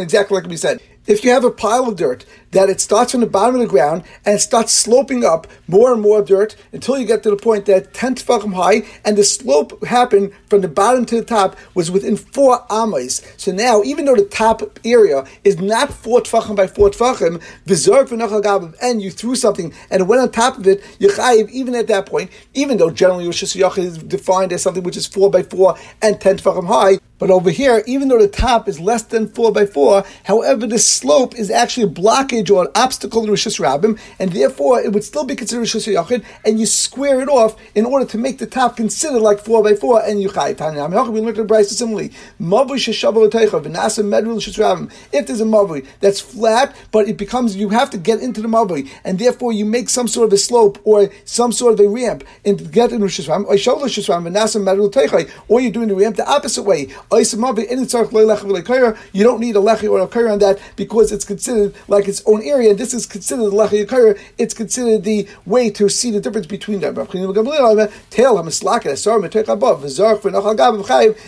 Exactly 0.05 0.37
like 0.37 0.47
we 0.47 0.57
said 0.57 0.81
if 1.06 1.25
you 1.25 1.31
have 1.31 1.45
a 1.45 1.51
pile 1.51 1.89
of 1.89 1.97
dirt 1.97 2.25
that 2.53 2.71
it 2.71 2.81
starts 2.81 3.12
from 3.12 3.21
the 3.21 3.27
bottom 3.27 3.56
of 3.56 3.61
the 3.61 3.67
ground 3.67 4.03
and 4.25 4.37
it 4.37 4.41
starts 4.41 4.73
sloping 4.73 5.25
up 5.25 5.47
more 5.67 5.93
and 5.93 6.01
more 6.01 6.23
dirt 6.23 6.56
until 6.73 6.99
you 6.99 7.05
get 7.06 7.23
to 7.23 7.31
the 7.31 7.37
point 7.37 7.67
that 7.67 7.93
10 7.93 8.15
tefachim 8.15 8.55
high 8.55 8.87
and 9.05 9.19
the 9.19 9.25
slope 9.25 9.85
happened 9.85 10.33
from 10.49 10.61
the 10.61 10.69
bottom 10.69 11.05
to 11.05 11.17
the 11.17 11.25
top 11.25 11.56
was 11.75 11.91
within 11.91 12.17
four 12.17 12.65
amas. 12.71 13.21
So 13.37 13.53
now, 13.53 13.83
even 13.83 14.05
though 14.05 14.15
the 14.15 14.25
top 14.25 14.62
area 14.85 15.25
is 15.43 15.59
not 15.59 15.93
four 15.93 16.21
tefachim 16.21 16.56
by 16.56 16.67
four 16.67 16.91
tefachim, 16.91 17.43
reserved 17.67 18.09
for 18.09 18.17
Nachal 18.17 18.75
and 18.81 19.03
you 19.03 19.11
threw 19.11 19.35
something 19.35 19.75
and 19.91 20.01
it 20.01 20.05
went 20.05 20.23
on 20.23 20.31
top 20.31 20.59
of 20.59 20.67
it, 20.67 20.83
Yechayiv, 21.01 21.51
even 21.51 21.75
at 21.75 21.89
that 21.89 22.06
point, 22.06 22.31
even 22.55 22.79
though 22.79 22.91
generally 22.91 23.27
Rosh 23.27 23.43
is 23.43 23.99
defined 23.99 24.53
as 24.53 24.62
something 24.62 24.83
which 24.83 24.97
is 24.97 25.06
four 25.06 25.31
by 25.31 25.43
four 25.43 25.77
and 26.01 26.21
10 26.21 26.39
tefachim 26.39 26.67
high, 26.67 26.99
but 27.19 27.31
over 27.31 27.51
here, 27.51 27.83
even 27.87 28.09
though 28.09 28.21
the 28.21 28.29
top 28.29 28.69
is 28.69 28.81
less 28.81 29.03
than 29.03 29.29
four 29.29 29.53
by 29.53 29.67
four, 29.67 30.05
however, 30.25 30.67
the 30.67 30.79
slope 30.79 31.35
is 31.37 31.51
actually 31.51 31.85
a 31.85 31.89
blockage 31.89 32.51
or 32.51 32.65
an 32.65 32.71
obstacle 32.75 33.25
in 33.25 33.31
Rishis 33.31 33.59
Rabbim, 33.59 33.99
and 34.19 34.33
therefore 34.33 34.81
it 34.81 34.93
would 34.93 35.05
still 35.05 35.25
be 35.25 35.37
considered 35.37 35.63
Rishis 35.63 35.87
Yachid, 35.87 36.25
and 36.45 36.59
you 36.59 36.67
square 36.67 37.21
it 37.21 37.29
off 37.29 37.57
in 37.75 37.87
order 37.87 38.05
to 38.07 38.19
make 38.19 38.39
the 38.39 38.47
top 38.47 38.77
considered 38.77 39.21
like 39.21 39.39
four 39.39 39.63
by 39.63 39.75
four, 39.75 40.03
and 40.03 40.21
you 40.21 40.29
chai. 40.29 40.55
We 40.55 41.21
look 41.21 41.39
at 41.39 41.47
the 41.47 41.55
brisa 41.55 41.73
similarly. 41.73 42.11
If 45.13 45.27
there's 45.27 45.41
a 45.41 45.45
mavui 45.45 45.87
that's 46.01 46.21
flat, 46.21 46.77
but 46.91 47.09
it 47.09 47.17
becomes 47.17 47.57
you 47.57 47.69
have 47.69 47.91
to 47.91 47.99
get 47.99 48.21
into 48.21 48.43
the 48.43 48.49
mavui, 48.49 48.91
and 49.05 49.19
therefore 49.19 49.53
you 49.53 49.65
make 49.65 49.89
some 49.89 50.09
sort 50.09 50.27
of 50.27 50.33
a 50.33 50.39
slope 50.39 50.79
or 50.85 51.11
some 51.25 51.53
sort 51.53 51.75
of 51.75 51.81
a 51.81 51.89
ramp 51.89 52.25
and 52.45 52.73
get 52.73 52.93
in 52.93 53.03
Rishis 53.03 53.29
Rabbim, 53.29 53.47
or 55.49 55.61
you're 55.61 55.73
doing 55.73 55.89
the 55.89 55.95
ramp 55.95 56.17
the 56.17 56.29
opposite 56.29 56.63
way. 56.65 56.89
You 57.12 57.25
don't 59.25 59.41
need 59.41 59.56
a 59.56 59.61
lechi 59.61 59.91
or 59.91 60.01
a 60.01 60.09
kair 60.09 60.33
on 60.33 60.39
that 60.41 60.59
because 60.77 61.12
it's 61.12 61.25
considered 61.25 61.75
like 61.89 62.09
its 62.09 62.23
own 62.27 62.43
area. 62.43 62.71
And 62.71 62.79
this 62.79 62.95
is 62.95 63.06
considered 63.06 63.45
the 63.45 63.51
lechi 63.51 63.87
kair. 63.87 64.19
It's 64.39 64.55
considered 64.55 65.05
the 65.05 65.29
way 65.47 65.71
to 65.71 65.89
see 65.89 66.11
the 66.11 66.21
difference 66.21 66.47
between 66.47 66.81
them. 66.81 66.99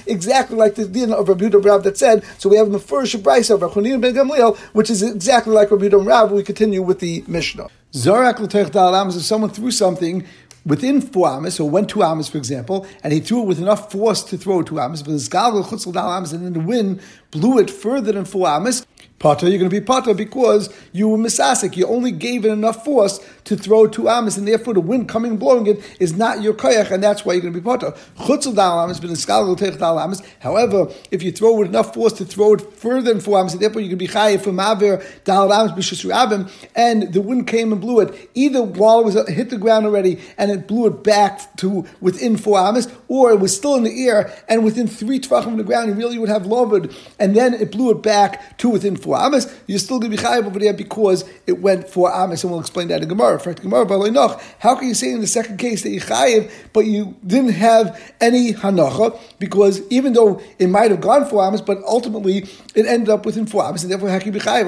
Exactly 0.07 0.57
like 0.57 0.75
the 0.75 0.87
din 0.87 1.13
of 1.13 1.29
Rabbi 1.29 1.49
Rab 1.57 1.83
that 1.85 1.99
said. 1.99 2.25
So 2.39 2.49
we 2.49 2.57
have 2.57 2.71
the 2.71 2.79
first 2.79 3.23
brisa 3.23 3.55
of 3.55 3.63
Rabbi 3.63 3.97
ben 3.97 4.15
Gamliel, 4.15 4.57
which 4.73 4.91
is 4.91 5.03
exactly 5.03 5.53
like 5.53 5.71
Rabbi 5.71 5.89
Rab. 5.89 6.31
We 6.33 6.43
continue 6.43 6.83
with 6.83 7.01
the 7.01 7.25
Mishnah. 7.27 7.69
Zarak 7.93 8.41
l'teich 8.41 8.71
dal 8.73 9.09
is 9.09 9.17
if 9.17 9.23
someone 9.23 9.51
threw 9.51 9.71
something 9.71 10.27
within 10.67 11.01
four 11.01 11.29
amas, 11.29 11.59
or 11.59 11.71
went 11.71 11.89
two 11.89 12.03
amas, 12.03 12.29
for 12.29 12.37
example, 12.37 12.87
and 13.03 13.13
he 13.13 13.21
threw 13.21 13.43
it 13.43 13.47
with 13.47 13.59
enough 13.59 13.91
force 13.91 14.23
to 14.25 14.37
throw 14.37 14.63
two 14.63 14.79
amas, 14.79 15.03
but 15.03 15.13
his 15.13 15.29
galgal 15.29 15.93
dal 15.93 16.11
amas, 16.11 16.33
and 16.33 16.45
then 16.45 16.53
the 16.53 16.61
wind 16.61 17.01
blew 17.31 17.59
it 17.59 17.71
further 17.71 18.13
than 18.13 18.25
four 18.25 18.47
amas, 18.49 18.85
Pata, 19.19 19.49
you're 19.49 19.59
going 19.59 19.71
to 19.71 19.81
be 19.81 19.85
pata 19.85 20.13
because 20.13 20.69
you 20.93 21.09
were 21.09 21.17
misasik. 21.17 21.75
You 21.75 21.87
only 21.87 22.13
gave 22.13 22.45
it 22.45 22.51
enough 22.51 22.85
force 22.85 23.19
to 23.47 23.57
throw 23.57 23.87
two 23.87 24.09
amas, 24.09 24.37
and 24.37 24.47
therefore 24.47 24.75
the 24.75 24.81
wind 24.81 25.09
coming 25.09 25.33
and 25.33 25.41
blowing 25.41 25.67
it 25.67 25.81
is 25.99 26.15
not 26.15 26.43
your 26.43 26.53
koyach, 26.53 26.91
and 26.91 27.03
that's 27.03 27.25
why 27.25 27.33
you're 27.33 27.43
going 27.43 27.55
to 27.55 27.61
be 27.61 27.65
pata. 27.65 27.97
Chutzal 28.19 28.55
dal 28.55 28.87
but 28.87 29.63
in 29.63 29.79
dal 29.79 29.99
amas. 29.99 30.23
However, 30.41 30.89
if 31.11 31.23
you 31.23 31.33
throw 31.33 31.55
with 31.55 31.69
enough 31.69 31.95
force 31.95 32.13
to 32.15 32.25
throw 32.25 32.55
it 32.55 32.61
further 32.75 33.13
than 33.13 33.21
four 33.21 33.39
amas, 33.39 33.53
and 33.53 33.63
therefore 33.63 33.81
you 33.81 33.89
can 33.89 33.99
be 33.99 34.09
chayiv 34.09 34.43
from 34.43 34.61
aver 34.61 35.03
dal 35.25 35.53
amas 35.53 35.73
b'shusru 35.73 36.13
abim, 36.13 36.51
and 36.75 37.13
the 37.13 37.21
wind 37.21 37.47
came 37.47 37.73
and 37.73 37.81
blew 37.81 38.01
it 38.01 38.31
either 38.35 38.63
while 38.63 39.01
it 39.01 39.05
was 39.05 39.29
hit 39.29 39.51
the 39.51 39.57
ground 39.57 39.87
already 39.87 40.21
and 40.39 40.51
it 40.51 40.67
blew 40.67 40.87
it 40.87 41.03
back 41.03 41.57
to 41.57 41.87
within 42.01 42.37
four 42.37 42.59
amas, 42.59 42.89
or 43.09 43.31
it 43.31 43.39
was 43.39 43.55
still 43.57 43.77
in 43.77 43.85
the 43.85 44.09
air 44.09 44.33
and 44.49 44.65
within 44.65 44.89
three 44.89 45.21
tvachim 45.21 45.53
of 45.53 45.57
the 45.57 45.65
ground, 45.65 45.89
you 45.89 45.95
really 45.95 46.19
would 46.19 46.29
have 46.29 46.47
loved, 46.47 46.93
and 47.21 47.37
then 47.37 47.55
it 47.55 47.71
blew 47.71 47.91
it 47.93 48.03
back 48.03 48.59
to 48.59 48.69
within 48.69 48.97
four 48.97 49.17
amas, 49.17 49.55
you're 49.67 49.79
still 49.79 50.01
going 50.01 50.11
to 50.11 50.17
be 50.17 50.23
chayiv 50.23 50.47
over 50.47 50.59
there 50.59 50.73
because 50.73 51.25
it 51.47 51.61
went 51.61 51.89
four 51.89 52.13
amas, 52.13 52.43
and 52.43 52.51
we'll 52.51 52.61
explain 52.61 52.89
that 52.89 53.03
in 53.03 53.09
Gemara. 53.09 53.36
Gemara, 53.39 54.41
how 54.59 54.75
can 54.75 54.89
you 54.89 54.95
say 54.95 55.13
in 55.13 55.21
the 55.21 55.27
second 55.27 55.59
case 55.59 55.83
that 55.83 55.91
you 55.91 56.01
chayiv, 56.01 56.51
but 56.73 56.87
you 56.87 57.17
didn't 57.27 57.53
have 57.53 58.01
any 58.21 58.53
hanacha 58.53 59.19
because 59.39 59.81
even 59.91 60.13
though 60.13 60.41
it 60.59 60.69
might 60.69 60.91
have 60.91 61.01
gone 61.01 61.25
four 61.27 61.45
amas, 61.45 61.61
but 61.61 61.79
ultimately 61.85 62.47
it 62.75 62.87
ended 62.87 63.09
up 63.09 63.25
within 63.27 63.47
four 63.47 63.65
amas, 63.65 63.83
and 63.83 63.93
therefore 63.93 64.09
how 64.09 64.19
can 64.19 64.27
you 64.27 64.33
be 64.33 64.41
chayiv? 64.41 64.67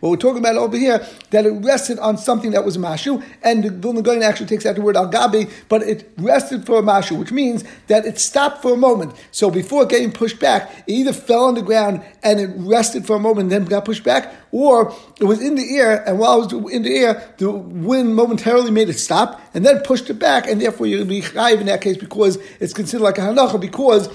What 0.00 0.10
we're 0.10 0.16
talking 0.16 0.38
about 0.38 0.56
over 0.56 0.76
here 0.76 1.06
that 1.30 1.46
it 1.46 1.50
rested 1.50 1.98
on 1.98 2.16
something 2.16 2.50
that 2.52 2.64
was 2.64 2.76
mashu, 2.76 3.22
and 3.42 3.64
the 3.64 3.70
Vilna 3.70 4.24
actually 4.24 4.46
takes 4.46 4.66
out 4.66 4.76
the 4.76 4.82
word 4.82 4.96
al 4.96 5.10
gabi, 5.10 5.50
but 5.68 5.82
it 5.82 6.10
rested 6.18 6.66
for 6.66 6.78
a 6.78 6.82
mashu, 6.82 7.18
which 7.18 7.32
means 7.32 7.64
that 7.86 8.04
it 8.06 8.18
stopped 8.18 8.62
for 8.62 8.74
a 8.74 8.76
moment. 8.76 9.14
So 9.30 9.50
before 9.50 9.86
getting 9.86 10.12
pushed 10.12 10.38
back, 10.38 10.84
it 10.86 10.92
either 10.92 11.12
fell 11.12 11.44
on 11.44 11.54
the 11.54 11.62
ground 11.62 12.02
and 12.22 12.40
it 12.40 12.50
rested 12.56 13.06
for 13.06 13.16
a 13.16 13.18
moment 13.18 13.52
and 13.52 13.62
then 13.62 13.64
got 13.64 13.84
pushed 13.84 14.04
back, 14.04 14.34
or 14.52 14.94
it 15.20 15.24
was 15.24 15.40
in 15.40 15.54
the 15.54 15.76
air, 15.76 16.02
and 16.08 16.18
while 16.18 16.42
it 16.42 16.52
was 16.52 16.69
in 16.70 16.82
the 16.82 16.96
air, 16.96 17.34
the 17.38 17.50
wind 17.50 18.14
momentarily 18.14 18.70
made 18.70 18.88
it 18.88 18.98
stop 18.98 19.40
and 19.54 19.64
then 19.64 19.80
pushed 19.80 20.08
it 20.10 20.18
back, 20.18 20.48
and 20.48 20.60
therefore 20.60 20.86
you'll 20.86 21.04
be 21.04 21.20
chayiv 21.20 21.60
in 21.60 21.66
that 21.66 21.80
case 21.80 21.96
because 21.96 22.36
it's 22.60 22.72
considered 22.72 23.04
like 23.04 23.18
a 23.18 23.22
hanacha 23.22 23.60
because 23.60 24.08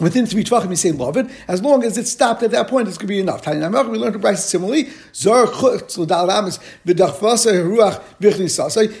Within 0.00 0.26
three 0.26 0.44
tvachim, 0.44 0.70
you 0.70 0.76
say 0.76 0.92
love 0.92 1.16
it. 1.16 1.26
As 1.48 1.60
long 1.60 1.82
as 1.82 1.98
it 1.98 2.06
stopped 2.06 2.44
at 2.44 2.52
that 2.52 2.68
point, 2.68 2.86
it's 2.86 2.96
going 2.98 3.08
to 3.08 3.14
be 3.14 3.18
enough. 3.18 3.44
We 3.44 3.98
learned 3.98 4.12
to 4.12 4.20
brisa 4.20 4.36
similarly. 4.38 4.90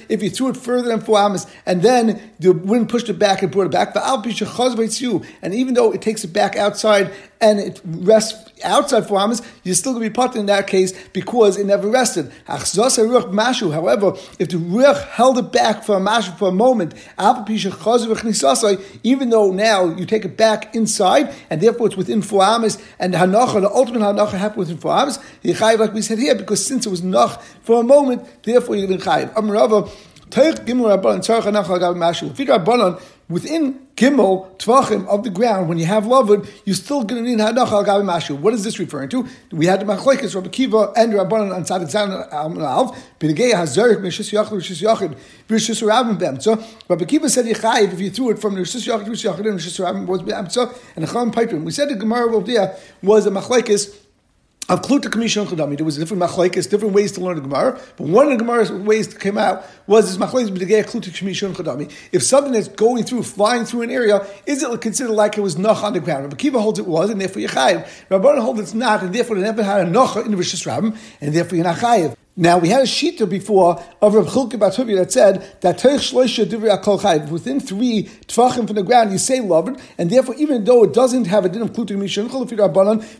If 0.08 0.22
you 0.22 0.30
threw 0.30 0.48
it 0.48 0.56
further 0.56 0.88
than 0.88 1.00
four 1.00 1.18
amas 1.18 1.46
and 1.66 1.82
then 1.82 2.32
the 2.40 2.52
wind 2.52 2.88
pushed 2.88 3.08
it 3.08 3.18
back 3.18 3.44
and 3.44 3.52
brought 3.52 3.66
it 3.66 3.70
back, 3.70 3.94
and 5.42 5.54
even 5.54 5.74
though 5.74 5.92
it 5.92 6.02
takes 6.02 6.24
it 6.24 6.32
back 6.32 6.56
outside 6.56 7.12
and 7.40 7.60
it 7.60 7.80
rests 7.84 8.50
outside 8.64 9.06
four 9.06 9.20
amas, 9.20 9.40
you're 9.62 9.74
still 9.74 9.92
going 9.92 10.04
to 10.04 10.10
be 10.10 10.14
put 10.14 10.34
in 10.34 10.46
that 10.46 10.66
case 10.66 10.92
because 11.08 11.56
it 11.56 11.64
never 11.66 11.88
rested. 11.88 12.32
However, 12.46 12.66
if 14.38 14.48
the 14.48 14.56
ruach 14.56 15.08
held 15.08 15.38
it 15.38 15.52
back 15.52 15.84
for 15.84 15.96
a 15.96 16.00
mashu 16.00 16.36
for 16.38 16.48
a 16.48 16.52
moment, 16.52 16.94
even 19.04 19.30
though 19.30 19.52
now 19.52 19.84
you 19.88 20.04
take 20.06 20.24
it 20.24 20.36
back 20.36 20.74
inside 20.74 21.34
and 21.50 21.60
therefore 21.60 21.86
it's 21.86 21.96
within 21.96 22.22
four 22.22 22.42
amas, 22.42 22.78
and 22.98 23.14
hanacha, 23.14 23.60
the 23.60 23.70
ultimate 23.70 24.00
hanacha 24.00 24.32
happened 24.32 24.58
within 24.58 24.78
four 24.78 24.92
amas, 24.92 25.18
like 25.44 25.92
we 25.94 26.02
said 26.02 26.18
here 26.18 26.34
because 26.34 26.66
since 26.66 26.86
it 26.86 26.90
was 26.90 27.02
nach 27.02 27.40
for 27.62 27.80
a 27.80 27.84
moment, 27.84 28.42
therefore 28.42 28.74
you're 28.76 28.88
going 28.88 29.00
to 29.00 29.06
chayiv. 29.06 29.32
Amrava. 29.34 29.90
Within 33.28 33.86
Gimel 33.94 34.56
Tvachim 34.58 35.06
of 35.06 35.22
the 35.22 35.28
ground, 35.28 35.68
when 35.68 35.76
you 35.76 35.84
have 35.84 36.04
Lavud, 36.04 36.48
you're 36.64 36.74
still 36.74 37.04
going 37.04 37.22
to 37.22 37.28
need 37.28 37.38
Hadach 37.38 37.70
al 37.70 37.84
Gabi 37.84 38.02
Mashu. 38.02 38.34
What 38.38 38.54
is 38.54 38.64
this 38.64 38.78
referring 38.78 39.10
to? 39.10 39.28
We 39.52 39.66
had 39.66 39.80
the 39.80 39.84
Machlekes, 39.84 40.34
Rabbi 40.34 40.48
Akiva, 40.48 40.94
and 40.96 41.12
Rabbanan 41.12 41.54
on 41.54 41.62
Tzadik 41.64 41.90
Zan 41.90 42.10
Alv, 42.10 42.96
B'negei 43.20 43.52
HaZerik, 43.52 43.98
Meshis 43.98 44.32
Yachid, 44.32 44.52
Meshis 44.52 44.82
Yachid, 44.82 45.18
Meshis 45.46 45.86
Rabim 45.86 46.18
Bem. 46.18 46.40
So 46.40 46.56
Kiva 46.56 47.28
said 47.28 47.44
Yechayiv, 47.44 47.92
if 47.92 48.00
you 48.00 48.10
threw 48.10 48.30
it 48.30 48.38
from 48.38 48.54
Meshis 48.56 48.88
Yachid, 48.88 49.06
Meshis 49.06 49.30
Yachid, 49.30 49.46
and 49.46 49.58
Meshis 49.58 49.78
Rabim 49.84 50.06
was 50.06 50.22
Bem. 50.22 50.48
And 50.96 51.04
the 51.04 51.06
Chacham 51.06 51.30
Pipim. 51.30 51.64
We 51.64 51.72
said 51.72 51.90
the 51.90 51.96
Gemara 51.96 52.34
of 52.34 52.46
there 52.46 52.78
was 53.02 53.26
a 53.26 53.30
Machlekes, 53.30 53.94
of 54.68 54.82
Kluta 54.82 55.04
Kamishan 55.04 55.46
Chadami. 55.46 55.76
There 55.76 55.84
was 55.84 55.96
different 55.96 56.22
machlekes, 56.22 56.68
different 56.68 56.94
ways 56.94 57.12
to 57.12 57.20
learn 57.20 57.36
the 57.36 57.42
Gemara, 57.42 57.80
but 57.96 58.06
one 58.06 58.26
of 58.26 58.32
the 58.32 58.44
Gemara's 58.44 58.70
ways 58.70 59.08
that 59.08 59.18
came 59.18 59.38
out 59.38 59.64
was 59.86 60.06
this 60.06 60.18
machlekes 60.18 60.50
b'degei 60.50 60.84
Kluta 60.84 61.10
Kamishan 61.10 61.54
Chadami. 61.54 61.90
If 62.12 62.22
something 62.22 62.52
that's 62.52 62.68
going 62.68 63.04
through, 63.04 63.22
flying 63.22 63.64
through 63.64 63.82
an 63.82 63.90
area, 63.90 64.26
is 64.44 64.62
it 64.62 64.80
considered 64.80 65.12
like 65.12 65.38
it 65.38 65.40
was 65.40 65.56
noch 65.56 65.82
on 65.82 65.94
the 65.94 66.00
ground? 66.00 66.24
Rabbi 66.24 66.36
Akiva 66.36 66.60
holds 66.60 66.78
it 66.78 66.86
was, 66.86 67.08
and 67.08 67.20
therefore 67.20 67.40
you're 67.40 67.50
chayiv. 67.50 67.88
Rabbi 68.10 68.38
holds 68.40 68.60
it's 68.60 68.74
not, 68.74 69.02
and 69.02 69.14
therefore 69.14 69.38
it 69.38 69.40
never 69.40 69.62
had 69.62 69.86
a 69.86 69.90
noch 69.90 70.16
in 70.16 70.30
the 70.30 70.36
Rishis 70.36 70.64
Rabbim, 70.64 70.96
and 71.20 71.34
therefore 71.34 71.56
you're 71.56 71.64
not 71.64 71.76
chayiv. 71.78 72.14
Now 72.40 72.56
we 72.56 72.68
had 72.68 72.82
a 72.82 72.84
shita 72.84 73.28
before 73.28 73.82
of 74.00 74.14
Rav 74.14 74.28
Chilkiya 74.28 74.60
bar 74.60 74.70
Tuvia 74.70 74.98
that 74.98 75.10
said 75.10 75.60
that 75.60 75.82
within 77.32 77.58
three 77.58 78.04
tvachim 78.04 78.64
from 78.64 78.76
the 78.76 78.84
ground 78.84 79.10
you 79.10 79.18
say 79.18 79.40
lavud, 79.40 79.80
and 79.98 80.08
therefore 80.08 80.36
even 80.36 80.62
though 80.62 80.84
it 80.84 80.92
doesn't 80.94 81.24
have 81.24 81.44
a 81.44 81.48
din 81.48 81.62
of 81.62 81.72
klutim 81.72 81.98
mishan 81.98 82.28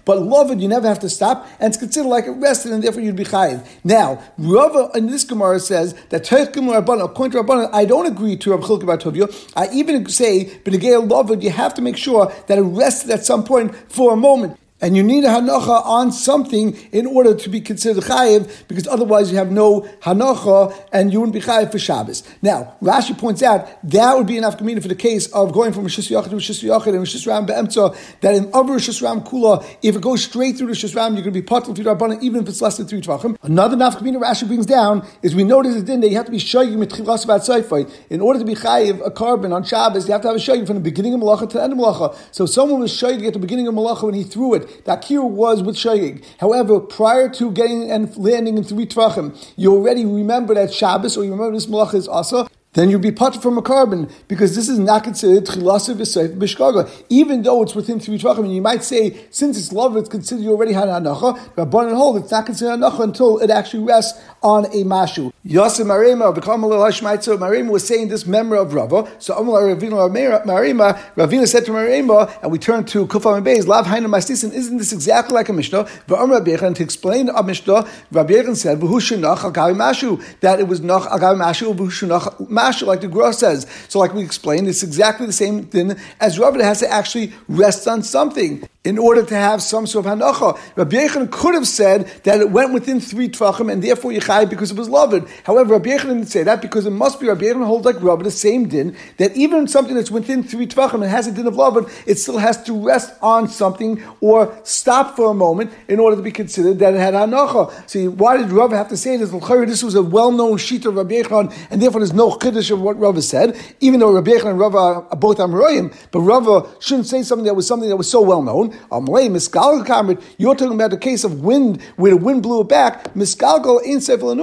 but 0.04 0.18
lavud 0.18 0.62
you 0.62 0.68
never 0.68 0.86
have 0.86 1.00
to 1.00 1.10
stop, 1.10 1.48
and 1.58 1.72
it's 1.72 1.76
considered 1.76 2.08
like 2.08 2.26
it 2.26 2.30
rested, 2.30 2.70
and 2.70 2.84
therefore 2.84 3.02
you'd 3.02 3.16
be 3.16 3.24
chayiv. 3.24 3.66
Now 3.82 4.22
Rava 4.38 4.92
in 4.94 5.06
this 5.06 5.24
Gemara 5.24 5.58
says 5.58 5.94
that 6.10 6.22
Teich 6.22 6.52
Gemara 6.52 6.78
according 6.78 7.32
to 7.32 7.42
Rabbanan, 7.42 7.70
I 7.72 7.86
don't 7.86 8.06
agree 8.06 8.36
to 8.36 8.52
Rav 8.52 8.60
Chilkiya 8.60 8.86
bar 8.86 8.98
Tuvia. 8.98 9.52
I 9.56 9.68
even 9.72 10.08
say 10.08 10.44
Benegay 10.44 11.08
lavud, 11.08 11.42
you 11.42 11.50
have 11.50 11.74
to 11.74 11.82
make 11.82 11.96
sure 11.96 12.32
that 12.46 12.56
it 12.56 12.62
rested 12.62 13.10
at 13.10 13.26
some 13.26 13.42
point 13.42 13.74
for 13.90 14.12
a 14.12 14.16
moment 14.16 14.56
and 14.80 14.96
you 14.96 15.02
need 15.02 15.24
a 15.24 15.28
hanacha 15.28 15.84
on 15.84 16.12
something 16.12 16.76
in 16.92 17.06
order 17.06 17.34
to 17.34 17.48
be 17.48 17.60
considered 17.60 18.04
chayiv, 18.04 18.50
because 18.68 18.86
otherwise 18.86 19.30
you 19.30 19.36
have 19.36 19.50
no 19.50 19.82
hanacha 20.02 20.74
and 20.92 21.12
you 21.12 21.20
wouldn't 21.20 21.34
be 21.34 21.40
chayiv 21.40 21.72
for 21.72 21.78
Shabbos. 21.78 22.22
Now, 22.42 22.76
Rashi 22.82 23.16
points 23.16 23.42
out 23.42 23.68
that 23.90 24.16
would 24.16 24.26
be 24.26 24.36
enough 24.36 24.58
kamina 24.58 24.80
for 24.80 24.88
the 24.88 24.94
case 24.94 25.26
of 25.32 25.52
going 25.52 25.72
from 25.72 25.84
Rishis 25.84 26.08
Yachid 26.08 26.30
to 26.30 26.36
Rishis 26.36 26.62
Yachid 26.62 26.88
and 26.88 27.00
Rishis 27.00 27.26
Ram 27.26 27.46
Be'emtza, 27.46 27.96
that 28.20 28.34
in 28.34 28.50
other 28.54 28.74
Rishis 28.74 29.02
Ram 29.02 29.22
Kula, 29.22 29.64
if 29.82 29.96
it 29.96 30.02
goes 30.02 30.22
straight 30.22 30.56
through 30.56 30.68
Rishis 30.68 30.94
Ram, 30.94 31.14
you're 31.14 31.24
going 31.24 31.34
to 31.34 31.40
be 31.40 31.46
patul 31.46 31.74
to 31.74 31.82
Rabbanan, 31.82 32.22
even 32.22 32.42
if 32.42 32.48
it's 32.48 32.62
less 32.62 32.76
than 32.76 32.86
three 32.86 33.00
tvachim. 33.00 33.36
Another 33.42 33.76
nafkamina 33.76 34.20
Rashi 34.22 34.46
brings 34.46 34.66
down 34.66 35.06
is 35.22 35.34
we 35.34 35.44
notice 35.44 35.76
it 35.76 35.86
din 35.86 36.00
that 36.00 36.08
you 36.08 36.16
have 36.16 36.26
to 36.26 36.30
be 36.30 36.38
shayim 36.38 36.76
with 36.76 36.90
chilas 36.90 37.24
about 37.24 37.40
seifai. 37.40 37.90
In 38.10 38.20
order 38.20 38.38
to 38.38 38.44
be 38.44 38.54
chayiv 38.54 39.04
a 39.04 39.10
korban 39.10 39.52
on 39.52 39.64
Shabbos, 39.64 40.06
you 40.06 40.12
have 40.12 40.22
to 40.22 40.28
have 40.28 40.36
a 40.36 40.40
shayim 40.40 40.66
from 40.66 40.76
the 40.76 40.82
beginning 40.82 41.14
of 41.14 41.20
malacha 41.20 41.48
to 41.50 41.58
the 41.58 41.62
end 41.62 41.72
of 41.72 41.78
malacha. 41.78 42.16
So 42.30 42.46
someone 42.46 42.80
was 42.80 42.92
shayim 42.92 43.26
at 43.26 43.32
the 43.32 43.38
beginning 43.38 43.66
of 43.66 43.74
malacha 43.74 44.04
when 44.04 44.14
he 44.14 44.22
threw 44.22 44.54
it 44.54 44.67
the 44.84 44.96
akir 44.96 45.22
was 45.28 45.62
with 45.62 45.76
shayig. 45.76 46.24
However, 46.38 46.80
prior 46.80 47.28
to 47.30 47.50
getting 47.52 47.90
and 47.90 48.14
landing 48.16 48.58
in 48.58 48.64
three 48.64 48.86
tvachim, 48.86 49.36
you 49.56 49.74
already 49.74 50.04
remember 50.04 50.54
that 50.54 50.72
Shabbos 50.72 51.16
or 51.16 51.24
you 51.24 51.32
remember 51.32 51.52
this 51.52 51.66
malacha 51.66 51.94
is 51.94 52.08
also 52.08 52.48
then 52.74 52.90
you'd 52.90 53.02
be 53.02 53.10
put 53.10 53.42
from 53.42 53.56
a 53.56 53.62
korban 53.62 54.10
because 54.28 54.54
this 54.54 54.68
is 54.68 54.78
not 54.78 55.02
considered 55.02 55.46
chilasa 55.46 55.96
v'seif 55.96 56.36
b'shkaga. 56.36 56.88
Even 57.08 57.42
though 57.42 57.62
it's 57.62 57.74
within 57.74 57.98
three 57.98 58.18
tvachim, 58.18 58.44
and 58.44 58.54
you 58.54 58.62
might 58.62 58.84
say 58.84 59.26
since 59.30 59.58
it's 59.58 59.72
love, 59.72 59.96
it's 59.96 60.08
considered 60.08 60.44
you 60.44 60.50
already 60.50 60.74
had 60.74 60.86
hanacha. 60.86 61.56
But 61.56 61.74
and 61.74 61.96
hold, 61.96 62.18
it's 62.18 62.30
not 62.30 62.46
considered 62.46 62.78
hanacha 62.78 63.00
until 63.00 63.38
it 63.38 63.50
actually 63.50 63.84
rests 63.84 64.22
on 64.42 64.66
a 64.66 64.84
mashu. 64.84 65.32
Yasem 65.48 65.86
Mareimar, 65.86 66.34
little 66.36 66.84
hashmaitzo. 66.84 67.38
Mareimar 67.38 67.70
was 67.70 67.86
saying 67.86 68.08
this 68.08 68.26
memory 68.26 68.58
of 68.58 68.74
Rava. 68.74 69.10
So 69.18 69.34
Amal 69.34 69.54
Ravina 69.54 70.44
Mareimar, 70.44 70.98
Ravina 71.14 71.48
said 71.48 71.64
to 71.64 71.70
Mareimar, 71.70 72.30
and 72.42 72.52
we 72.52 72.58
turn 72.58 72.84
to 72.84 73.06
Kufam 73.06 73.42
Beis, 73.42 73.66
Lav 73.66 73.86
Hainu 73.86 74.08
Mastisin. 74.08 74.52
Isn't 74.52 74.76
this 74.76 74.92
exactly 74.92 75.34
like 75.34 75.48
a 75.48 75.54
Mishnah? 75.54 75.84
V'Amr 76.06 76.46
Rabbi 76.46 76.74
to 76.74 76.82
explain 76.82 77.30
a 77.30 77.42
Mishnah, 77.42 77.88
Rabbi 78.10 78.52
said, 78.52 78.78
"V'Hushinach 78.80 79.44
al 79.44 79.74
Mashu," 79.74 80.22
that 80.40 80.60
it 80.60 80.68
was 80.68 80.82
nach 80.82 81.06
al 81.06 81.36
Mashu, 81.36 81.74
V'Hushinach 81.74 82.50
masha, 82.50 82.84
like 82.84 83.00
the 83.00 83.08
Gra 83.08 83.32
says. 83.32 83.66
So, 83.88 84.00
like 84.00 84.12
we 84.12 84.22
explained, 84.22 84.68
it's 84.68 84.82
exactly 84.82 85.24
the 85.24 85.32
same 85.32 85.64
thing 85.64 85.96
as 86.20 86.38
Rav 86.38 86.56
has 86.56 86.80
to 86.80 86.92
actually 86.92 87.32
rest 87.48 87.88
on 87.88 88.02
something 88.02 88.68
in 88.88 88.96
order 88.96 89.22
to 89.22 89.34
have 89.34 89.62
some 89.62 89.86
sort 89.86 90.06
of 90.06 90.18
hanacha. 90.18 90.58
Rabbi 90.74 90.96
Yechon 90.96 91.30
could 91.30 91.52
have 91.52 91.68
said 91.68 92.06
that 92.24 92.40
it 92.40 92.50
went 92.50 92.72
within 92.72 93.00
three 93.00 93.28
tvachim 93.28 93.70
and 93.70 93.82
therefore 93.82 94.12
Yechai 94.12 94.48
because 94.48 94.70
it 94.70 94.78
was 94.78 94.88
lavud. 94.88 95.28
However, 95.44 95.74
Rabbi 95.74 95.90
Yechon 95.90 96.08
didn't 96.08 96.28
say 96.28 96.42
that 96.42 96.62
because 96.62 96.86
it 96.86 96.90
must 96.90 97.20
be 97.20 97.28
Rabbi 97.28 97.42
Yechon 97.42 97.66
holds 97.66 97.84
like 97.84 98.00
Rabbi 98.02 98.22
the 98.22 98.30
same 98.30 98.66
din 98.66 98.96
that 99.18 99.36
even 99.36 99.68
something 99.68 99.94
that's 99.94 100.10
within 100.10 100.42
three 100.42 100.66
tvachim 100.66 101.02
and 101.02 101.04
has 101.04 101.26
a 101.26 101.32
din 101.32 101.46
of 101.46 101.52
lavud, 101.52 101.92
it 102.06 102.14
still 102.14 102.38
has 102.38 102.62
to 102.64 102.82
rest 102.82 103.12
on 103.20 103.46
something 103.46 104.02
or 104.22 104.58
stop 104.64 105.16
for 105.16 105.32
a 105.32 105.34
moment 105.34 105.70
in 105.88 106.00
order 106.00 106.16
to 106.16 106.22
be 106.22 106.32
considered 106.32 106.78
that 106.78 106.94
it 106.94 106.98
had 106.98 107.12
hanacha. 107.12 107.90
See, 107.90 108.08
why 108.08 108.38
did 108.38 108.50
Rabbi 108.50 108.74
have 108.74 108.88
to 108.88 108.96
say 108.96 109.18
this? 109.18 109.30
This 109.30 109.82
was 109.82 109.96
a 109.96 110.02
well-known 110.02 110.56
sheet 110.56 110.86
of 110.86 110.96
Rabbi 110.96 111.16
Yechon, 111.16 111.54
and 111.70 111.82
therefore 111.82 112.00
there's 112.00 112.14
no 112.14 112.30
chiddush 112.30 112.70
of 112.70 112.80
what 112.80 112.98
Rabbi 112.98 113.20
said, 113.20 113.54
even 113.80 114.00
though 114.00 114.14
Rabbi 114.14 114.30
Yechon 114.30 114.46
and 114.46 114.58
Rabbi 114.58 114.78
are 114.78 115.16
both 115.16 115.36
Amoraim, 115.36 115.94
but 116.10 116.20
Rabbi 116.20 116.66
shouldn't 116.80 117.06
say 117.06 117.22
something 117.22 117.44
that 117.44 117.54
was 117.54 117.66
something 117.66 117.90
that 117.90 117.96
was 117.96 118.10
so 118.10 118.22
well 118.22 118.42
known. 118.42 118.77
You're 118.90 120.54
talking 120.54 120.74
about 120.74 120.90
the 120.90 120.98
case 120.98 121.24
of 121.24 121.42
wind, 121.42 121.82
where 121.96 122.12
the 122.12 122.16
wind 122.16 122.42
blew 122.42 122.60
it 122.62 122.68
back. 122.68 123.14
Miskalgal 123.14 123.82
in 123.84 124.00
Sefer 124.00 124.34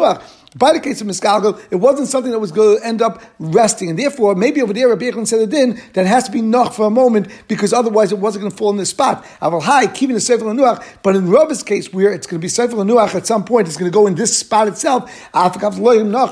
by 0.55 0.71
the 0.71 0.79
case 0.79 1.01
of 1.01 1.07
Miskalgal, 1.07 1.61
it 1.69 1.75
wasn't 1.75 2.07
something 2.07 2.31
that 2.31 2.39
was 2.39 2.51
going 2.53 2.79
to 2.79 2.85
end 2.85 3.01
up 3.01 3.21
resting. 3.39 3.89
And 3.89 3.99
therefore, 3.99 4.35
maybe 4.35 4.61
over 4.61 4.71
there, 4.71 4.87
Rabbi 4.87 5.11
Yechon 5.11 5.27
said 5.27 5.41
it 5.41 5.53
in, 5.53 5.75
that 5.93 6.05
it 6.05 6.07
has 6.07 6.23
to 6.25 6.31
be 6.31 6.41
noch 6.41 6.73
for 6.73 6.87
a 6.87 6.89
moment, 6.89 7.27
because 7.49 7.73
otherwise 7.73 8.13
it 8.13 8.19
wasn't 8.19 8.43
going 8.43 8.51
to 8.51 8.57
fall 8.57 8.69
in 8.69 8.77
this 8.77 8.89
spot. 8.89 9.25
Aval 9.41 9.61
high, 9.61 9.87
keeping 9.87 10.13
the 10.13 10.21
Sefer 10.21 10.45
Lanuach, 10.45 10.85
but 11.03 11.15
in 11.15 11.29
Rabbi's 11.29 11.61
case, 11.61 11.91
where 11.91 12.13
it's 12.13 12.25
going 12.25 12.39
to 12.39 12.45
be 12.45 12.47
Sefer 12.47 12.73
Lanuach 12.73 13.15
at 13.15 13.27
some 13.27 13.43
point, 13.43 13.67
it's 13.67 13.75
going 13.75 13.91
to 13.91 13.93
go 13.93 14.07
in 14.07 14.15
this 14.15 14.37
spot 14.37 14.69
itself. 14.69 15.11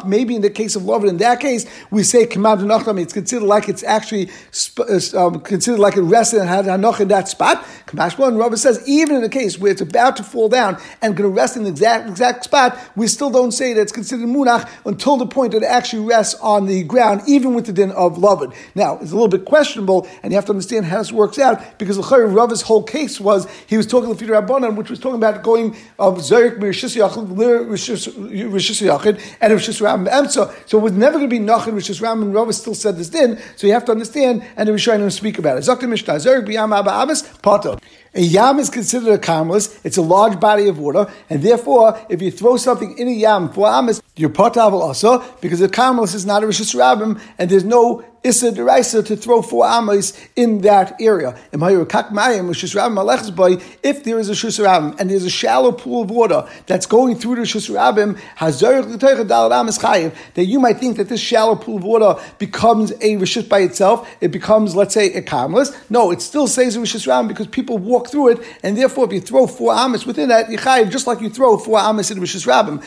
Maybe 0.06 0.36
in 0.36 0.42
the 0.42 0.50
case 0.50 0.78
of 0.78 0.86
Lovin, 0.86 1.10
in 1.10 1.18
that 1.18 1.42
case, 1.42 1.66
we 1.92 2.04
say 2.04 2.26
Kamad 2.26 2.64
it's 3.00 3.14
considered 3.14 3.46
like 3.46 3.68
it's 3.68 3.84
actually 3.84 4.30
uh, 4.80 5.28
um, 5.28 5.42
considered 5.42 5.80
like 5.80 5.98
it 5.98 6.02
rested 6.02 6.40
and 6.40 6.50
had 6.50 6.66
Hanoch 6.66 7.02
in 7.02 7.10
that 7.10 7.28
spot. 7.28 7.64
Kamash 7.88 8.18
1, 8.18 8.38
Rabbi 8.38 8.56
says, 8.56 8.82
even 8.88 9.18
in 9.18 9.22
the 9.22 9.30
case 9.30 9.60
where 9.60 9.72
it's 9.72 9.82
about 9.82 10.16
to 10.18 10.24
fall 10.24 10.48
down 10.48 10.78
and 11.02 11.16
going 11.18 11.30
to 11.30 11.36
rest 11.36 11.58
in 11.58 11.64
the 11.64 11.70
exact, 11.70 12.10
exact 12.10 12.46
spot, 12.46 12.80
we 12.96 13.08
still 13.08 13.30
don't 13.30 13.52
say 13.52 13.74
that 13.74 13.82
it's 13.82 13.92
considered 13.92 14.13
considered 14.14 14.34
munach 14.34 14.70
until 14.86 15.18
the 15.18 15.26
point 15.26 15.54
that 15.54 15.64
it 15.64 15.68
actually 15.68 16.06
rests 16.06 16.40
on 16.42 16.66
the 16.66 16.84
ground, 16.84 17.22
even 17.28 17.54
with 17.54 17.66
the 17.66 17.74
din 17.74 17.92
of 17.92 18.18
lavud. 18.18 18.54
Now, 18.76 18.98
it's 19.00 19.12
a 19.12 19.16
little 19.16 19.28
bit 19.28 19.46
questionable, 19.46 20.08
and 20.22 20.32
you 20.32 20.38
have 20.38 20.46
to 20.46 20.52
understand 20.52 20.86
how 20.86 21.00
this 21.00 21.12
works 21.12 21.40
out, 21.40 21.78
because 21.78 21.98
the 21.98 22.04
Rav's 22.04 22.62
whole 22.62 22.84
case 22.84 23.20
was 23.20 23.48
he 23.68 23.78
was 23.78 23.88
talking 23.88 24.16
Peter 24.16 24.34
Rabbanan, 24.34 24.76
which 24.76 24.90
was 24.90 25.00
talking 25.00 25.16
about 25.16 25.44
going 25.44 25.76
of 26.00 26.20
Zerik 26.20 26.62
Rishis 26.62 26.96
Yachid 26.96 29.20
and 29.42 29.54
Rishis 29.54 29.82
Ram 29.82 30.06
Emsa. 30.06 30.54
So 30.68 30.78
it 30.78 30.82
was 30.82 30.94
never 30.94 31.18
going 31.18 31.30
to 31.30 31.40
be 31.40 31.44
Nachin 31.44 31.74
Rishis 31.74 32.02
and 32.02 32.34
Rav 32.34 32.54
still 32.54 32.76
said 32.76 32.98
this 32.98 33.10
din, 33.10 33.40
so 33.56 33.68
you 33.68 33.74
have 33.74 33.86
to 33.86 33.92
understand, 33.92 34.44
and 34.56 34.68
the 34.68 34.74
Rishonim 34.74 35.12
speak 35.12 35.40
about 35.40 35.58
it. 35.58 35.62
Zakta 35.62 35.88
Mishnah, 35.88 36.16
Zerik 36.16 36.48
B'yam 36.48 36.78
Abba 36.78 37.02
Abbas, 37.02 37.24
Pato. 37.40 37.82
A 38.16 38.22
yam 38.22 38.60
is 38.60 38.70
considered 38.70 39.14
a 39.14 39.18
karmelis. 39.18 39.80
It's 39.84 39.98
a 39.98 40.02
large 40.02 40.40
body 40.40 40.68
of 40.68 40.78
water, 40.78 41.12
and 41.30 41.42
therefore, 41.42 42.00
if 42.10 42.22
you 42.22 42.30
throw 42.30 42.58
something 42.58 42.98
in 42.98 43.08
a 43.08 43.12
yam 43.12 43.50
for 43.50 43.68
amas, 43.68 44.02
You're 44.16 44.30
potavel 44.30 44.82
also 44.82 45.24
because 45.42 45.60
a 45.62 45.68
Carmelis 45.68 46.14
is 46.14 46.26
not 46.26 46.44
a 46.44 46.48
Rishis 46.48 46.76
Rabbim 46.76 47.20
and 47.40 47.50
there's 47.50 47.64
no 47.64 48.06
Issa 48.24 48.52
Deraisa 48.52 49.06
to 49.06 49.16
throw 49.16 49.42
four 49.42 49.68
Amos 49.68 50.14
in 50.36 50.62
that 50.62 51.00
area. 51.02 51.38
If 51.52 51.60
there 54.04 54.20
is 54.20 54.30
a 54.30 54.34
Shusarabim 54.34 55.00
and 55.00 55.10
there's 55.10 55.26
a 55.26 55.30
shallow 55.30 55.72
pool 55.72 56.04
of 56.04 56.10
water 56.10 56.48
that's 56.66 56.86
going 56.86 57.18
through 57.18 57.36
the 57.36 57.42
Shusarabim, 57.42 58.20
that 60.36 60.46
you 60.46 60.60
might 60.60 60.78
think 60.80 60.98
that 60.98 61.10
this 61.10 61.20
shallow 61.20 61.56
pool 61.56 61.78
of 61.78 61.84
water 61.84 62.16
becomes 62.40 62.94
a 63.02 63.18
Rishis 63.18 63.48
by 63.48 63.60
itself, 63.60 64.10
it 64.22 64.30
becomes, 64.30 64.76
let's 64.76 64.94
say, 64.94 65.14
a 65.14 65.22
Carmelis. 65.22 65.76
No, 65.90 66.12
it 66.12 66.22
still 66.22 66.48
says 66.48 66.76
a 66.76 66.80
Rabbim 66.80 67.28
because 67.28 67.48
people 67.48 67.78
walk 67.78 68.10
through 68.10 68.30
it, 68.30 68.40
and 68.64 68.78
therefore 68.78 69.06
if 69.06 69.14
you 69.14 69.20
throw 69.20 69.48
four 69.48 69.74
Amos 69.74 70.06
within 70.06 70.30
that, 70.30 70.48
Yechayiv, 70.48 70.90
just 70.92 71.08
like 71.08 71.20
you 71.20 71.30
throw 71.30 71.58
four 71.58 71.80
Amos 71.80 72.10
in 72.12 72.20
Rishis 72.20 72.46
Rabbim. 72.46 72.82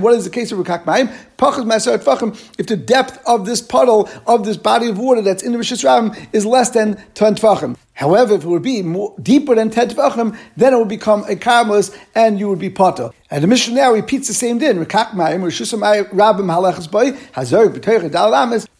What 0.00 0.14
is 0.14 0.24
the 0.24 0.30
case 0.30 0.52
of 0.52 0.58
Rukak 0.58 0.84
Mayim? 0.84 1.12
If 1.40 2.66
the 2.66 2.76
depth 2.76 3.18
of 3.26 3.46
this 3.46 3.60
puddle 3.60 4.08
of 4.26 4.44
this 4.44 4.56
body 4.56 4.88
of 4.88 4.98
water 4.98 5.22
that's 5.22 5.42
in 5.42 5.52
the 5.52 5.58
Rishis 5.58 5.84
Ram 5.84 6.12
is 6.32 6.46
less 6.46 6.70
than 6.70 7.02
10 7.14 7.36
Tvachim. 7.36 7.76
However, 7.94 8.34
if 8.34 8.44
it 8.44 8.48
would 8.48 8.62
be 8.62 8.82
more, 8.82 9.14
deeper 9.22 9.54
than 9.54 9.70
10 9.70 9.90
Tvachim, 9.90 10.36
then 10.56 10.72
it 10.72 10.78
would 10.78 10.88
become 10.88 11.22
a 11.24 11.36
Karmelis 11.36 11.96
and 12.14 12.38
you 12.38 12.48
would 12.48 12.58
be 12.58 12.70
Potter. 12.70 13.10
And 13.32 13.42
the 13.42 13.48
Mishnah 13.48 13.74
now 13.74 13.92
repeats 13.92 14.28
the 14.28 14.34
same 14.34 14.58
din. 14.58 14.84
Rekak 14.84 15.12
Mayim, 15.12 15.40
Rishus 15.40 15.72
Rabim 15.72 16.52
Halachas 16.52 16.90
Boy. 16.90 17.16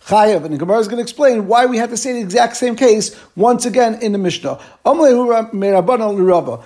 And 0.04 0.52
the 0.52 0.58
Gemara 0.58 0.78
is 0.78 0.88
going 0.88 0.98
to 0.98 1.02
explain 1.02 1.46
why 1.46 1.64
we 1.64 1.78
have 1.78 1.88
to 1.88 1.96
say 1.96 2.12
the 2.12 2.20
exact 2.20 2.56
same 2.56 2.76
case 2.76 3.18
once 3.34 3.64
again 3.64 3.94
in 4.02 4.12
the 4.12 4.18
Mishnah. 4.18 4.60
That 4.84 4.94
shmei 4.94 6.62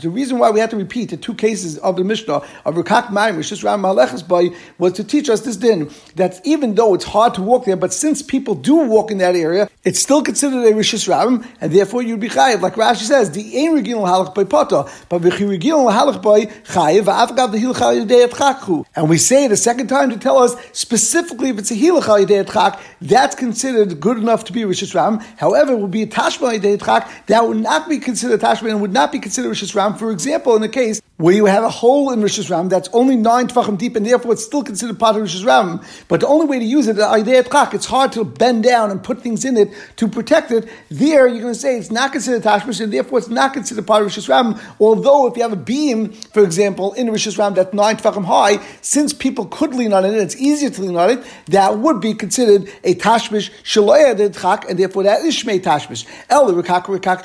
The 0.00 0.08
reason 0.08 0.38
why 0.38 0.50
we 0.50 0.60
have 0.60 0.70
to 0.70 0.76
repeat 0.76 1.10
the 1.10 1.16
two 1.16 1.34
cases 1.34 1.78
of 1.78 1.96
the 1.96 2.04
Mishnah 2.04 2.42
of 2.64 2.74
Rekak 2.76 3.08
Mayim, 3.08 3.36
which 3.36 3.52
is 3.52 3.62
Ram 3.62 3.82
Malechus 3.82 4.26
Boy, 4.26 4.56
was 4.78 4.94
to 4.94 5.04
teach 5.04 5.28
us 5.28 5.37
this 5.42 5.56
din, 5.56 5.90
that 6.16 6.40
even 6.44 6.74
though 6.74 6.94
it's 6.94 7.04
hard 7.04 7.34
to 7.34 7.42
walk 7.42 7.64
there, 7.64 7.76
but 7.76 7.92
since 7.92 8.22
people 8.22 8.54
do 8.54 8.76
walk 8.76 9.10
in 9.10 9.18
that 9.18 9.36
area, 9.36 9.68
it's 9.84 9.98
still 9.98 10.22
considered 10.22 10.64
a 10.64 10.74
Rishis 10.74 11.08
Rabim, 11.08 11.46
and 11.60 11.72
therefore 11.72 12.02
you'd 12.02 12.20
be 12.20 12.28
chayiv. 12.28 12.60
Like 12.60 12.74
Rashi 12.74 13.02
says, 13.02 13.30
the 13.30 13.56
ain 13.56 13.76
regil 13.76 14.06
halach 14.06 14.34
by 14.34 14.44
pata, 14.44 14.90
but 15.08 15.22
v'chi 15.22 15.58
halach 15.60 16.22
by 16.22 16.46
chayiv 16.72 17.04
v'afgav 17.04 17.52
the 17.52 17.58
hilach 17.58 18.30
chakhu. 18.30 18.84
And 18.94 19.08
we 19.08 19.18
say 19.18 19.48
the 19.48 19.56
second 19.56 19.88
time 19.88 20.10
to 20.10 20.18
tell 20.18 20.38
us 20.38 20.56
specifically 20.72 21.50
if 21.50 21.58
it's 21.58 21.70
a 21.70 21.74
hilach 21.74 22.52
chak, 22.52 22.80
that's 23.00 23.34
considered 23.34 24.00
good 24.00 24.18
enough 24.18 24.44
to 24.44 24.52
be 24.52 24.64
Rishis 24.64 24.94
Rabim. 24.94 25.22
However, 25.36 25.72
it 25.72 25.78
would 25.78 25.90
be 25.90 26.02
a 26.02 26.06
tashma 26.06 26.60
chak 26.84 27.26
that 27.26 27.46
would 27.46 27.58
not 27.58 27.88
be 27.88 27.98
considered 27.98 28.40
tashma 28.40 28.70
and 28.70 28.80
would 28.80 28.92
not 28.92 29.12
be 29.12 29.18
considered 29.18 29.50
Rishis 29.50 29.72
Rabim. 29.72 29.98
For 29.98 30.10
example, 30.10 30.54
in 30.56 30.62
the 30.62 30.68
case 30.68 31.00
where 31.18 31.34
you 31.34 31.46
have 31.46 31.64
a 31.64 31.68
hole 31.68 32.12
in 32.12 32.22
Rishis 32.22 32.48
Ram 32.48 32.68
that's 32.68 32.88
only 32.92 33.16
nine 33.16 33.48
tefachim 33.48 33.76
deep, 33.76 33.96
and 33.96 34.06
therefore 34.06 34.34
it's 34.34 34.44
still 34.44 34.62
considered 34.62 35.00
part 35.00 35.16
of 35.16 35.22
Rishis 35.22 35.44
Ram. 35.44 35.80
But 36.06 36.20
the 36.20 36.28
only 36.28 36.46
way 36.46 36.60
to 36.60 36.64
use 36.64 36.86
it, 36.86 36.96
is 36.96 37.74
It's 37.74 37.86
hard 37.86 38.12
to 38.12 38.24
bend 38.24 38.62
down 38.62 38.92
and 38.92 39.02
put 39.02 39.20
things 39.20 39.44
in 39.44 39.56
it 39.56 39.72
to 39.96 40.06
protect 40.06 40.52
it. 40.52 40.68
There, 40.88 41.26
you're 41.26 41.42
going 41.42 41.54
to 41.54 41.58
say 41.58 41.76
it's 41.76 41.90
not 41.90 42.12
considered 42.12 42.44
tashmish, 42.44 42.80
and 42.80 42.92
therefore 42.92 43.18
it's 43.18 43.28
not 43.28 43.52
considered 43.52 43.84
part 43.84 44.02
of 44.02 44.06
Rishis 44.06 44.28
Ram. 44.28 44.60
Although, 44.78 45.26
if 45.26 45.36
you 45.36 45.42
have 45.42 45.52
a 45.52 45.56
beam, 45.56 46.12
for 46.12 46.44
example, 46.44 46.92
in 46.92 47.10
Rishis 47.10 47.36
Ram 47.36 47.52
that's 47.52 47.74
nine 47.74 47.96
tefachim 47.96 48.24
high, 48.24 48.64
since 48.80 49.12
people 49.12 49.46
could 49.46 49.74
lean 49.74 49.92
on 49.92 50.04
it, 50.04 50.14
it's 50.14 50.36
easier 50.36 50.70
to 50.70 50.82
lean 50.82 50.96
on 50.96 51.10
it. 51.10 51.26
That 51.46 51.78
would 51.78 52.00
be 52.00 52.14
considered 52.14 52.70
a 52.84 52.94
tashmish 52.94 53.50
shaloya 53.64 54.16
de 54.16 54.68
and 54.68 54.78
therefore 54.78 55.02
that 55.02 55.22
is 55.22 55.34
shmei 55.34 55.60
tashmish. 55.60 56.06
El 56.30 56.52
rikak 56.52 56.84
rikak. 56.84 57.18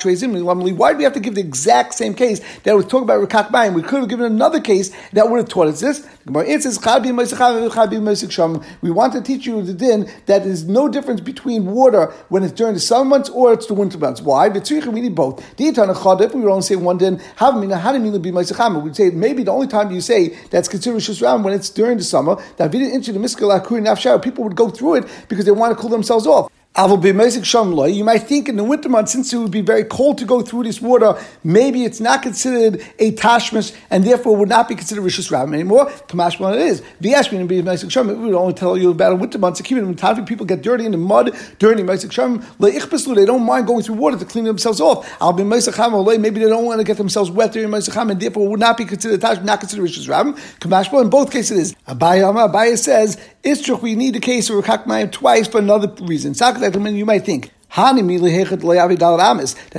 Why 0.74 0.92
do 0.92 0.98
we 0.98 1.04
have 1.04 1.12
to 1.12 1.20
give 1.20 1.36
the 1.36 1.40
exact 1.40 1.94
same 1.94 2.14
case 2.14 2.40
that 2.64 2.74
was 2.74 2.86
talking 2.86 3.04
about 3.04 3.26
rikak 3.26 3.50
mayim? 3.50 3.83
Could 3.86 4.00
have 4.00 4.08
given 4.08 4.26
another 4.26 4.60
case 4.60 4.90
that 5.12 5.28
would 5.28 5.38
have 5.38 5.48
taught 5.48 5.68
us 5.68 5.80
this. 5.80 6.06
It 6.26 6.62
says, 6.62 6.78
We 8.82 8.90
want 8.90 9.12
to 9.12 9.20
teach 9.22 9.46
you 9.46 9.62
the 9.62 9.74
din 9.74 10.10
that 10.26 10.44
there's 10.44 10.64
no 10.64 10.88
difference 10.88 11.20
between 11.20 11.66
water 11.66 12.06
when 12.28 12.42
it's 12.42 12.52
during 12.52 12.74
the 12.74 12.80
summer 12.80 13.04
months 13.04 13.28
or 13.30 13.52
it's 13.52 13.66
the 13.66 13.74
winter 13.74 13.98
months. 13.98 14.20
Why? 14.20 14.48
We 14.48 15.00
need 15.00 15.14
both. 15.14 15.44
If 15.58 16.34
we 16.34 16.40
would 16.40 16.50
only 16.50 16.62
say 16.62 16.76
one 16.76 16.98
din, 16.98 17.20
we'd 18.82 18.96
say 18.96 19.10
maybe 19.10 19.42
the 19.42 19.52
only 19.52 19.66
time 19.66 19.90
you 19.90 20.00
say 20.00 20.28
that's 20.50 20.68
considered 20.68 21.00
Shusram 21.00 21.42
when 21.42 21.52
it's 21.52 21.70
during 21.70 21.98
the 21.98 22.04
summer, 22.04 22.36
that 22.56 24.20
people 24.22 24.44
would 24.44 24.56
go 24.56 24.70
through 24.70 24.94
it 24.94 25.04
because 25.28 25.44
they 25.44 25.50
want 25.50 25.76
to 25.76 25.80
cool 25.80 25.90
themselves 25.90 26.26
off. 26.26 26.50
You 26.76 28.04
might 28.04 28.22
think 28.24 28.48
in 28.48 28.56
the 28.56 28.64
winter 28.64 28.88
months, 28.88 29.12
since 29.12 29.32
it 29.32 29.36
would 29.36 29.52
be 29.52 29.60
very 29.60 29.84
cold 29.84 30.18
to 30.18 30.24
go 30.24 30.42
through 30.42 30.64
this 30.64 30.80
water, 30.80 31.16
maybe 31.44 31.84
it's 31.84 32.00
not 32.00 32.20
considered 32.20 32.84
a 32.98 33.12
tashmish 33.12 33.72
and 33.90 34.02
therefore 34.02 34.34
would 34.34 34.48
not 34.48 34.68
be 34.68 34.74
considered 34.74 35.04
rishus 35.04 35.30
ram 35.30 35.54
anymore. 35.54 35.86
Kamashma 36.08 36.54
it 36.54 36.62
is. 36.62 36.82
V'yashmin 37.00 37.46
be 37.46 37.62
Meisik 37.62 37.92
Sham. 37.92 38.08
We 38.08 38.14
would 38.14 38.34
only 38.34 38.54
tell 38.54 38.76
you 38.76 38.90
about 38.90 39.12
a 39.12 39.14
winter 39.14 39.38
months. 39.38 39.62
When 39.70 40.26
people 40.26 40.46
get 40.46 40.62
dirty 40.62 40.84
in 40.84 40.90
the 40.90 40.98
mud 40.98 41.26
the 41.26 41.66
Meisik 41.66 42.10
Sham, 42.10 42.44
they 42.58 43.24
don't 43.24 43.44
mind 43.44 43.68
going 43.68 43.84
through 43.84 43.94
water 43.94 44.18
to 44.18 44.24
clean 44.24 44.44
themselves 44.44 44.80
off. 44.80 45.08
I'll 45.20 45.32
be 45.32 45.44
Meisik 45.44 46.20
Maybe 46.20 46.40
they 46.40 46.48
don't 46.48 46.64
want 46.64 46.80
to 46.80 46.84
get 46.84 46.96
themselves 46.96 47.30
wet 47.30 47.52
during 47.52 47.68
Meisik 47.68 47.94
and 48.10 48.20
therefore 48.20 48.48
would 48.48 48.58
not 48.58 48.76
be 48.76 48.84
considered 48.84 49.20
tash, 49.20 49.38
not 49.44 49.60
considered 49.60 49.84
rishus 49.84 50.08
ram. 50.08 50.34
Kamashma 50.58 51.02
in 51.02 51.08
both 51.08 51.30
cases 51.30 51.56
it 51.56 51.60
is. 51.60 51.76
Abaya 51.86 52.34
Abaya 52.34 52.76
says 52.76 53.16
it's 53.44 53.62
true. 53.62 53.76
We 53.76 53.94
need 53.94 54.16
the 54.16 54.20
case 54.20 54.50
of 54.50 54.56
Rakak 54.56 55.12
twice 55.12 55.46
for 55.46 55.58
another 55.58 55.92
reason 56.04 56.34
you 56.72 57.04
might 57.04 57.24
think. 57.24 57.50
That 57.76 57.96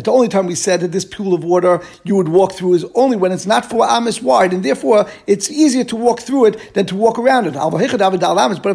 the 0.04 0.12
only 0.12 0.28
time 0.28 0.48
we 0.48 0.56
said 0.56 0.82
that 0.82 0.92
this 0.92 1.06
pool 1.06 1.34
of 1.34 1.46
water 1.46 1.80
you 2.04 2.18
would 2.18 2.28
walk 2.28 2.52
through 2.52 2.74
is 2.74 2.86
only 2.94 3.16
when 3.16 3.32
it's 3.32 3.46
not 3.46 3.70
four 3.70 3.90
amis 3.90 4.22
wide, 4.22 4.52
and 4.52 4.66
therefore 4.66 5.08
it's 5.28 5.50
easier 5.50 5.86
to 5.86 5.96
walk 5.96 6.20
through 6.20 6.46
it 6.46 6.74
than 6.74 6.86
to 6.88 6.96
walk 6.96 7.18
around 7.18 7.48
it. 7.48 7.54
But 7.54 7.82
if 7.82 7.94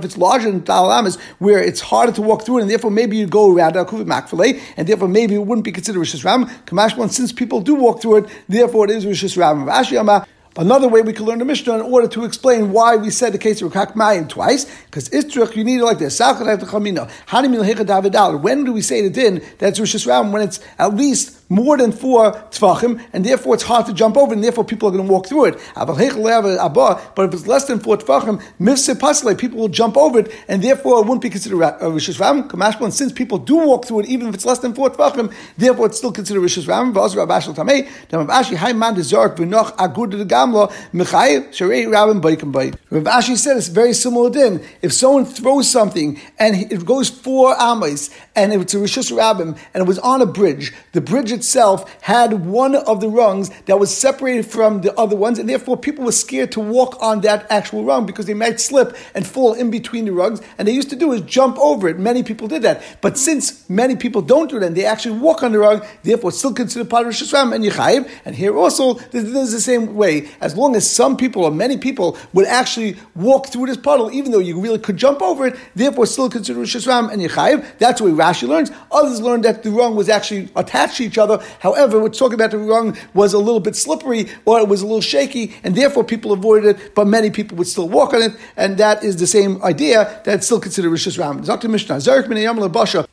it's 0.04 0.16
larger 0.16 0.50
than 0.50 0.60
dal 0.60 0.90
amis, 0.90 1.18
where 1.38 1.62
it's 1.62 1.80
harder 1.80 2.12
to 2.12 2.22
walk 2.22 2.46
through 2.46 2.58
it, 2.58 2.62
and 2.62 2.70
therefore 2.70 2.90
maybe 2.90 3.18
you 3.18 3.26
go 3.26 3.54
around 3.54 3.76
it, 3.76 4.58
and 4.78 4.86
therefore 4.88 5.08
maybe 5.08 5.34
it 5.34 5.44
wouldn't 5.44 5.66
be 5.66 5.72
considered 5.72 5.98
rishis 6.00 6.24
ram. 6.24 6.46
Kamashman, 6.64 7.10
since 7.10 7.30
people 7.30 7.60
do 7.60 7.74
walk 7.74 8.00
through 8.00 8.16
it, 8.16 8.30
therefore 8.48 8.86
it 8.86 8.90
is 8.90 9.04
rishis 9.04 9.36
ram. 9.36 9.68
Another 10.56 10.88
way 10.88 11.02
we 11.02 11.12
can 11.12 11.26
learn 11.26 11.38
the 11.38 11.44
Mishnah 11.44 11.76
in 11.76 11.80
order 11.80 12.08
to 12.08 12.24
explain 12.24 12.72
why 12.72 12.96
we 12.96 13.10
said 13.10 13.32
the 13.32 13.38
case 13.38 13.62
of 13.62 13.72
Rakak 13.72 13.94
Mayim 13.94 14.28
twice, 14.28 14.66
because 14.86 15.08
Istrich, 15.10 15.54
you 15.54 15.62
need 15.62 15.78
it 15.78 15.84
like 15.84 16.00
this. 16.00 16.18
When 16.18 16.58
do 18.64 18.72
we 18.72 18.82
say 18.82 19.02
the 19.02 19.10
din 19.10 19.42
that's 19.58 19.78
Rishis 19.78 20.06
Ram 20.06 20.32
when 20.32 20.42
it's 20.42 20.58
at 20.78 20.92
least 20.94 21.39
more 21.50 21.76
than 21.76 21.92
four 21.92 22.32
tfachim, 22.50 23.04
and 23.12 23.26
therefore 23.26 23.54
it's 23.54 23.64
hard 23.64 23.84
to 23.86 23.92
jump 23.92 24.16
over, 24.16 24.32
and 24.32 24.42
therefore 24.42 24.64
people 24.64 24.88
are 24.88 24.92
going 24.92 25.06
to 25.06 25.12
walk 25.12 25.26
through 25.26 25.46
it. 25.46 25.58
But 25.74 25.98
if 25.98 27.34
it's 27.34 27.46
less 27.46 27.64
than 27.66 27.80
four 27.80 27.98
pasle, 27.98 29.36
people 29.36 29.58
will 29.58 29.68
jump 29.68 29.96
over 29.96 30.20
it, 30.20 30.32
and 30.48 30.62
therefore 30.62 31.00
it 31.00 31.02
wouldn't 31.02 31.22
be 31.22 31.28
considered 31.28 31.60
a 31.60 31.84
uh, 31.84 31.88
rishis 31.88 32.20
ram. 32.20 32.48
And 32.52 32.94
since 32.94 33.12
people 33.12 33.38
do 33.38 33.56
walk 33.56 33.84
through 33.84 34.00
it, 34.00 34.06
even 34.06 34.28
if 34.28 34.34
it's 34.34 34.46
less 34.46 34.60
than 34.60 34.74
four 34.74 34.90
tfachim, 34.90 35.34
therefore 35.58 35.86
it's 35.86 35.98
still 35.98 36.12
considered 36.12 36.40
rishis 36.40 36.68
ram. 36.68 36.92
Rav 36.92 37.10
Ashi 43.04 43.36
said 43.36 43.56
it's 43.56 43.68
very 43.68 43.92
similar 43.92 44.30
din. 44.30 44.64
If 44.82 44.92
someone 44.92 45.24
throws 45.24 45.68
something 45.68 46.20
and 46.38 46.72
it 46.72 46.84
goes 46.84 47.10
four 47.10 47.60
amas, 47.60 48.10
and 48.36 48.52
it's 48.52 48.74
a 48.74 48.78
rishis 48.78 49.10
rabim, 49.10 49.58
and 49.74 49.82
it 49.82 49.86
was 49.86 49.98
on 49.98 50.22
a 50.22 50.26
bridge, 50.26 50.72
the 50.92 51.00
bridge 51.00 51.32
itself 51.40 51.78
had 52.02 52.44
one 52.46 52.74
of 52.74 53.00
the 53.00 53.08
rungs 53.08 53.50
that 53.64 53.78
was 53.78 53.96
separated 53.96 54.46
from 54.46 54.82
the 54.82 54.92
other 54.98 55.16
ones, 55.16 55.38
and 55.38 55.48
therefore 55.48 55.76
people 55.76 56.04
were 56.04 56.12
scared 56.12 56.52
to 56.52 56.60
walk 56.60 56.96
on 57.00 57.22
that 57.22 57.46
actual 57.50 57.84
rung 57.84 58.06
because 58.06 58.26
they 58.26 58.34
might 58.34 58.60
slip 58.60 58.96
and 59.14 59.26
fall 59.26 59.54
in 59.54 59.70
between 59.70 60.04
the 60.04 60.12
rungs. 60.12 60.40
And 60.58 60.68
they 60.68 60.72
used 60.72 60.90
to 60.90 60.96
do 60.96 61.12
is 61.12 61.22
jump 61.22 61.58
over 61.58 61.88
it. 61.88 61.98
Many 61.98 62.22
people 62.22 62.46
did 62.46 62.62
that. 62.62 62.82
But 63.00 63.16
since 63.16 63.68
many 63.68 63.96
people 63.96 64.22
don't 64.22 64.50
do 64.50 64.60
that, 64.60 64.74
they 64.74 64.84
actually 64.84 65.18
walk 65.18 65.42
on 65.42 65.52
the 65.52 65.58
rung, 65.58 65.82
therefore 66.02 66.32
still 66.32 66.52
considered 66.52 66.90
part 66.90 67.06
of 67.06 67.08
Rosh 67.08 67.32
and 67.32 67.64
Yechayiv. 67.64 68.08
And 68.24 68.34
here 68.34 68.56
also, 68.56 68.94
this 68.94 69.24
is 69.24 69.52
the 69.52 69.60
same 69.60 69.94
way. 69.94 70.28
As 70.40 70.56
long 70.56 70.76
as 70.76 70.88
some 70.88 71.16
people 71.16 71.44
or 71.44 71.50
many 71.50 71.78
people 71.78 72.18
would 72.32 72.46
actually 72.46 72.96
walk 73.14 73.48
through 73.48 73.66
this 73.66 73.76
puddle, 73.76 74.10
even 74.12 74.32
though 74.32 74.38
you 74.38 74.60
really 74.60 74.78
could 74.78 74.96
jump 74.96 75.22
over 75.22 75.46
it, 75.46 75.56
therefore 75.74 76.06
still 76.06 76.28
considered 76.28 76.60
Rosh 76.60 76.74
and 76.74 77.20
Yechayiv. 77.22 77.64
That's 77.78 78.00
way 78.00 78.10
Rashi 78.10 78.46
learns. 78.46 78.70
Others 78.92 79.20
learn 79.20 79.40
that 79.42 79.62
the 79.62 79.70
rung 79.70 79.96
was 79.96 80.08
actually 80.08 80.48
attached 80.56 80.96
to 80.98 81.04
each 81.04 81.18
other 81.18 81.29
other. 81.30 81.44
However, 81.60 82.00
we're 82.00 82.08
talking 82.08 82.34
about 82.34 82.50
the 82.50 82.58
rung 82.58 82.96
was 83.14 83.32
a 83.32 83.38
little 83.38 83.60
bit 83.60 83.76
slippery 83.76 84.28
or 84.44 84.60
it 84.60 84.68
was 84.68 84.82
a 84.82 84.86
little 84.86 85.00
shaky, 85.00 85.54
and 85.62 85.74
therefore 85.74 86.04
people 86.04 86.32
avoided 86.32 86.76
it, 86.76 86.94
but 86.94 87.06
many 87.06 87.30
people 87.30 87.56
would 87.58 87.66
still 87.66 87.88
walk 87.88 88.12
on 88.14 88.22
it, 88.22 88.32
and 88.56 88.78
that 88.78 89.04
is 89.04 89.16
the 89.16 89.26
same 89.26 89.62
idea 89.62 90.20
that's 90.24 90.46
still 90.46 90.60
considered 90.60 90.90
Rishis 90.90 91.18
Ram. 91.18 91.42
Dr. 91.42 91.68
Mishnah, 91.68 91.96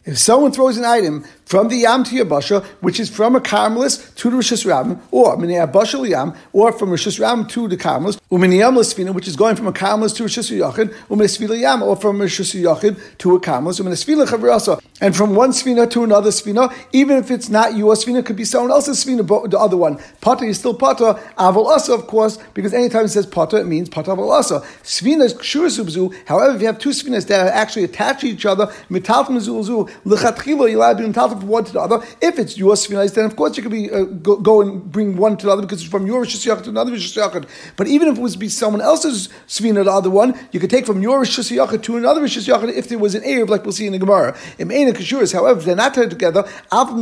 If 0.05 0.17
someone 0.17 0.51
throws 0.51 0.77
an 0.77 0.85
item 0.85 1.25
from 1.47 1.69
the 1.69 1.77
Yam 1.77 2.03
to 2.03 2.13
Yabasha, 2.13 2.63
which 2.81 2.99
is 2.99 3.09
from 3.09 3.33
a 3.33 3.39
Carmelis 3.39 4.13
to 4.15 4.29
the 4.29 4.35
Rishis 4.35 4.65
Rabim, 4.65 4.99
or 5.11 5.37
Minei 5.37 5.65
Abasha 5.65 6.07
Yam, 6.07 6.33
or 6.51 6.73
from 6.73 6.91
Rishis 6.91 7.19
Rabim 7.19 7.47
to 7.47 7.69
the 7.69 7.77
Carmelis, 7.77 8.19
Uminiyam 8.29 8.75
Lasfina, 8.77 9.13
which 9.13 9.29
is 9.29 9.37
going 9.37 9.55
from 9.55 9.67
a 9.67 9.71
Carmelis 9.71 10.13
to 10.17 10.23
Rishis 10.23 10.51
Yachid, 10.51 10.93
Uminesfila 11.07 11.57
Yam, 11.57 11.81
or 11.81 11.95
from 11.95 12.19
Rishis 12.19 12.53
Yachid 12.53 12.99
to 13.19 13.35
a 13.35 13.39
Carmelis, 13.39 13.79
Uminesfila 13.79 14.27
Chavrasa, 14.27 14.81
and 14.99 15.15
from 15.15 15.35
one 15.35 15.51
Sfina 15.51 15.89
to 15.91 16.03
another 16.03 16.31
Sfina, 16.31 16.73
even 16.91 17.17
if 17.17 17.31
it's 17.31 17.47
not 17.47 17.75
your 17.75 17.93
Sfina, 17.93 18.25
could 18.25 18.35
be 18.35 18.43
someone 18.43 18.71
else's 18.71 19.05
Sfina, 19.05 19.49
the 19.49 19.57
other 19.57 19.77
one. 19.77 19.99
Potter 20.19 20.43
is 20.43 20.59
still 20.59 20.73
Potter, 20.73 21.13
Aval 21.37 21.67
Asa, 21.67 21.93
of 21.93 22.07
course, 22.07 22.39
because 22.55 22.73
anytime 22.73 23.05
it 23.05 23.09
says 23.09 23.25
Potter, 23.25 23.59
it 23.59 23.67
means 23.67 23.87
Potter 23.87 24.11
Aval 24.11 24.31
Asa. 24.31 24.59
Kshur 24.83 25.67
Subzu, 25.67 26.13
however, 26.25 26.55
if 26.55 26.61
you 26.61 26.67
have 26.67 26.79
two 26.79 26.89
Sfinas 26.89 27.27
that 27.27 27.47
are 27.47 27.51
actually 27.51 27.85
attached 27.85 28.21
to 28.21 28.27
each 28.27 28.45
other, 28.45 28.65
Mitalfim 28.89 29.37
Zulzu, 29.37 29.89
Lechatchila, 30.03 30.69
you're 30.69 30.77
allowed 30.77 30.97
to 30.97 31.05
From 31.39 31.47
one 31.47 31.63
to 31.65 31.73
the 31.73 31.79
other. 31.79 32.05
If 32.21 32.39
it's 32.39 32.57
your 32.57 32.75
Sfina, 32.75 33.13
then 33.13 33.25
of 33.25 33.35
course 33.35 33.57
you 33.57 33.63
could 33.63 33.71
be 33.71 33.89
uh, 33.91 34.03
go, 34.03 34.37
go, 34.37 34.61
and 34.61 34.91
bring 34.91 35.17
one 35.17 35.37
to 35.37 35.45
the 35.45 35.51
other 35.51 35.61
because 35.61 35.81
it's 35.81 35.89
from 35.89 36.05
your 36.05 36.25
Yachid 36.25 36.63
to 36.63 36.69
another 36.69 36.91
Yachid. 36.91 37.47
But 37.75 37.87
even 37.87 38.07
if 38.07 38.17
it 38.17 38.21
was 38.21 38.35
be 38.35 38.49
someone 38.49 38.81
else's 38.81 39.29
Sfina, 39.47 39.83
the 39.83 39.91
other 39.91 40.09
one, 40.09 40.37
you 40.51 40.59
could 40.59 40.69
take 40.69 40.85
from 40.85 41.01
your 41.01 41.21
Yachid 41.21 41.83
to 41.83 41.97
another 41.97 42.21
Rishis 42.21 42.47
Yachid 42.47 42.73
if 42.73 42.89
there 42.89 42.99
was 42.99 43.15
an 43.15 43.23
eruv, 43.23 43.49
like 43.49 43.63
we'll 43.63 43.71
see 43.71 43.87
in 43.87 43.93
the 43.93 43.99
Gemara. 43.99 44.37
In 44.57 44.71
Aina 44.71 44.91
Kashuras, 44.91 45.33
however, 45.33 45.61
they're 45.61 45.75
not 45.75 45.93
tied 45.93 46.09
together, 46.09 46.43
Alpha 46.71 46.97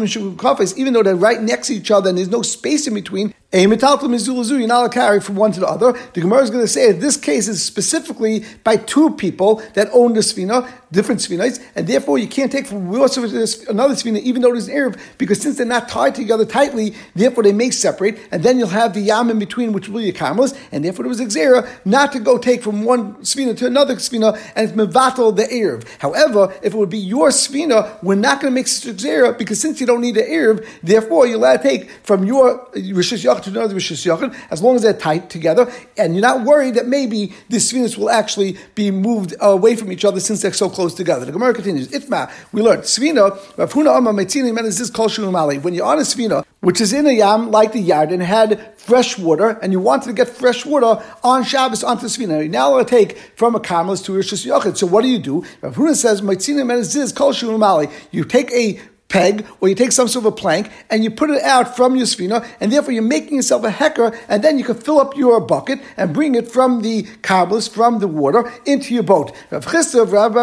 even 0.78 0.94
though 0.94 1.04
they're 1.04 1.16
right 1.16 1.42
next 1.42 1.68
to 1.68 1.74
each 1.74 1.92
other 1.92 2.10
and 2.10 2.18
there's 2.18 2.30
no 2.30 2.42
space 2.42 2.88
in 2.88 2.94
between, 2.94 3.34
you're 3.56 4.68
not 4.68 4.84
to 4.84 4.90
carry 4.90 5.22
from 5.22 5.36
one 5.36 5.52
to 5.54 5.60
the 5.60 5.68
other. 5.68 5.94
The 6.14 6.22
Gemara 6.22 6.44
is 6.44 6.50
going 6.50 6.64
to 6.64 6.68
say 6.68 6.92
that 6.92 7.00
this 7.00 7.16
case 7.16 7.48
is 7.48 7.64
specifically 7.64 8.44
by 8.64 8.78
two 8.78 9.12
people 9.12 9.64
that 9.76 9.90
own 9.94 10.14
the 10.14 10.20
Sfina, 10.20 10.70
different 10.92 11.22
Sfinas, 11.22 11.64
and 11.76 11.88
therefore 11.88 12.18
you 12.18 12.28
can't 12.28 12.52
take 12.52 12.68
from 12.68 12.88
another 12.88 13.08
Sfina, 13.08 14.20
even 14.20 14.42
though 14.42 14.54
it 14.54 14.58
is 14.58 14.68
an 14.68 14.76
eruv, 14.76 15.00
because 15.18 15.42
since 15.42 15.58
they're 15.58 15.66
not 15.66 15.88
tied 15.88 16.16
together 16.16 16.46
tightly, 16.46 16.96
therefore 17.16 17.44
they 17.44 17.54
may 17.54 17.70
separate, 17.70 18.20
and 18.32 18.44
then 18.44 18.60
you'll 18.60 18.68
have 18.68 18.94
the 18.94 19.02
Yam 19.02 19.30
in 19.30 19.40
between, 19.40 19.72
which 19.74 19.88
will 19.88 20.02
be 20.02 20.10
a 20.10 20.26
and 20.72 20.84
therefore 20.84 21.04
there 21.04 21.10
was 21.10 21.22
Xera 21.22 21.68
not 21.86 22.12
to 22.12 22.20
go 22.20 22.38
take 22.38 22.62
from 22.62 22.84
one 22.84 23.16
Sfina 23.16 23.56
to 23.58 23.68
another 23.68 23.96
Sfina, 23.96 24.38
and 24.56 24.70
it's 24.70 24.78
Mevatel 24.78 25.36
the 25.36 25.44
eruv. 25.44 25.88
However, 26.00 26.54
if 26.62 26.74
it 26.74 26.78
would 26.78 26.90
be 26.90 26.98
your 26.98 27.30
Sfina, 27.30 28.02
we're 28.04 28.16
not 28.16 28.42
going 28.42 28.52
to 28.52 28.56
make 28.56 28.68
such 28.68 28.98
Xera, 28.98 29.38
because 29.38 29.62
since 29.62 29.80
you 29.80 29.88
don't 29.88 30.02
need 30.02 30.16
the 30.16 30.24
eruv, 30.24 30.66
therefore 30.84 31.26
you're 31.28 31.38
allowed 31.38 31.58
to 31.58 31.64
take 31.64 31.90
from 32.04 32.26
your 32.26 32.68
Rishis 32.74 33.24
to 33.54 33.76
Rishis 33.76 34.06
Yachid, 34.06 34.36
as 34.50 34.62
long 34.62 34.76
as 34.76 34.82
they're 34.82 34.94
tight 34.94 35.30
together, 35.30 35.72
and 35.98 36.14
you're 36.16 36.22
not 36.22 36.46
worried 36.46 36.76
that 36.76 36.88
maybe 36.88 37.34
the 37.50 37.58
Sfinas 37.58 37.98
will 37.98 38.10
actually 38.10 38.58
be 38.76 38.92
moved 38.92 39.34
away 39.40 39.76
from 39.76 39.92
each 39.92 40.06
other 40.06 40.20
since 40.20 40.42
they're 40.42 40.54
so 40.54 40.70
close 40.70 40.94
together. 40.94 41.26
The 41.26 41.32
Gemara 41.32 41.54
continues, 41.54 41.88
Itma, 41.90 42.32
we 42.52 42.62
learned, 42.62 42.84
Svina, 42.84 43.32
Rav 43.58 43.74
Huna 43.74 43.98
Amma 43.98 44.14
Metzini 44.14 44.52
Menezis 44.58 44.94
Kol 44.94 45.32
Mali. 45.32 45.58
When 45.58 45.74
you're 45.74 45.86
on 45.86 46.00
a 46.00 46.02
Svina, 46.02 46.46
which 46.62 46.82
is 46.82 46.94
in 46.94 47.06
a 47.06 47.12
yam 47.12 47.52
like 47.52 47.74
the 47.74 47.80
yard 47.80 48.12
and 48.12 48.24
had 48.24 48.76
fresh 48.80 49.18
water, 49.18 49.60
and 49.62 49.72
you 49.72 49.80
wanted 49.80 50.08
to 50.08 50.14
get 50.14 50.28
fresh 50.28 50.66
water 50.66 51.04
on 51.24 51.44
Shabbos 51.44 51.84
onto 51.84 52.04
the 52.04 52.08
Svina, 52.08 52.44
you 52.44 52.50
now 52.50 52.72
want 52.72 52.88
to 52.88 52.96
take 52.96 53.18
from 53.36 53.56
a 53.56 53.60
Carmelis 53.60 54.04
to 54.06 54.14
Rishis 54.14 54.46
Yachid. 54.46 54.78
So 54.78 54.88
what 54.88 55.04
do 55.04 55.08
you 55.08 55.20
do? 55.20 55.44
Rav 55.62 55.76
Huna 55.76 55.96
says, 55.96 56.22
Metzini 56.22 56.64
Menezis 56.64 57.16
Kol 57.16 57.58
Mali. 57.58 57.90
You 58.12 58.24
take 58.24 58.52
a 58.52 58.80
peg, 59.08 59.46
or 59.62 59.70
you 59.70 59.76
take 59.76 59.92
some 59.92 60.08
sort 60.08 60.26
of 60.26 60.34
a 60.34 60.36
plank, 60.36 60.70
and 60.90 61.04
you 61.04 61.12
put 61.12 61.30
it 61.30 61.42
out 61.44 61.76
from 61.76 61.96
your 61.96 62.06
svina, 62.06 62.46
and 62.60 62.72
therefore 62.72 62.92
you're 62.92 63.04
making 63.04 63.36
yourself 63.36 63.64
a 63.64 63.70
hecker, 63.70 64.18
and 64.28 64.44
then 64.44 64.58
you 64.58 64.64
can 64.64 64.76
fill 64.76 65.00
up 65.00 65.16
your 65.16 65.40
bucket 65.40 65.80
and 65.98 66.14
bring 66.14 66.36
it 66.36 66.52
from 66.52 66.82
the 66.82 67.04
karmelis, 67.22 67.70
from 67.70 68.00
the 68.00 68.08
water, 68.08 68.52
into 68.66 68.94
your 68.94 69.04
boat. 69.04 69.32
Rav 69.52 69.66
Chisda, 69.66 70.12
Rav 70.12 70.34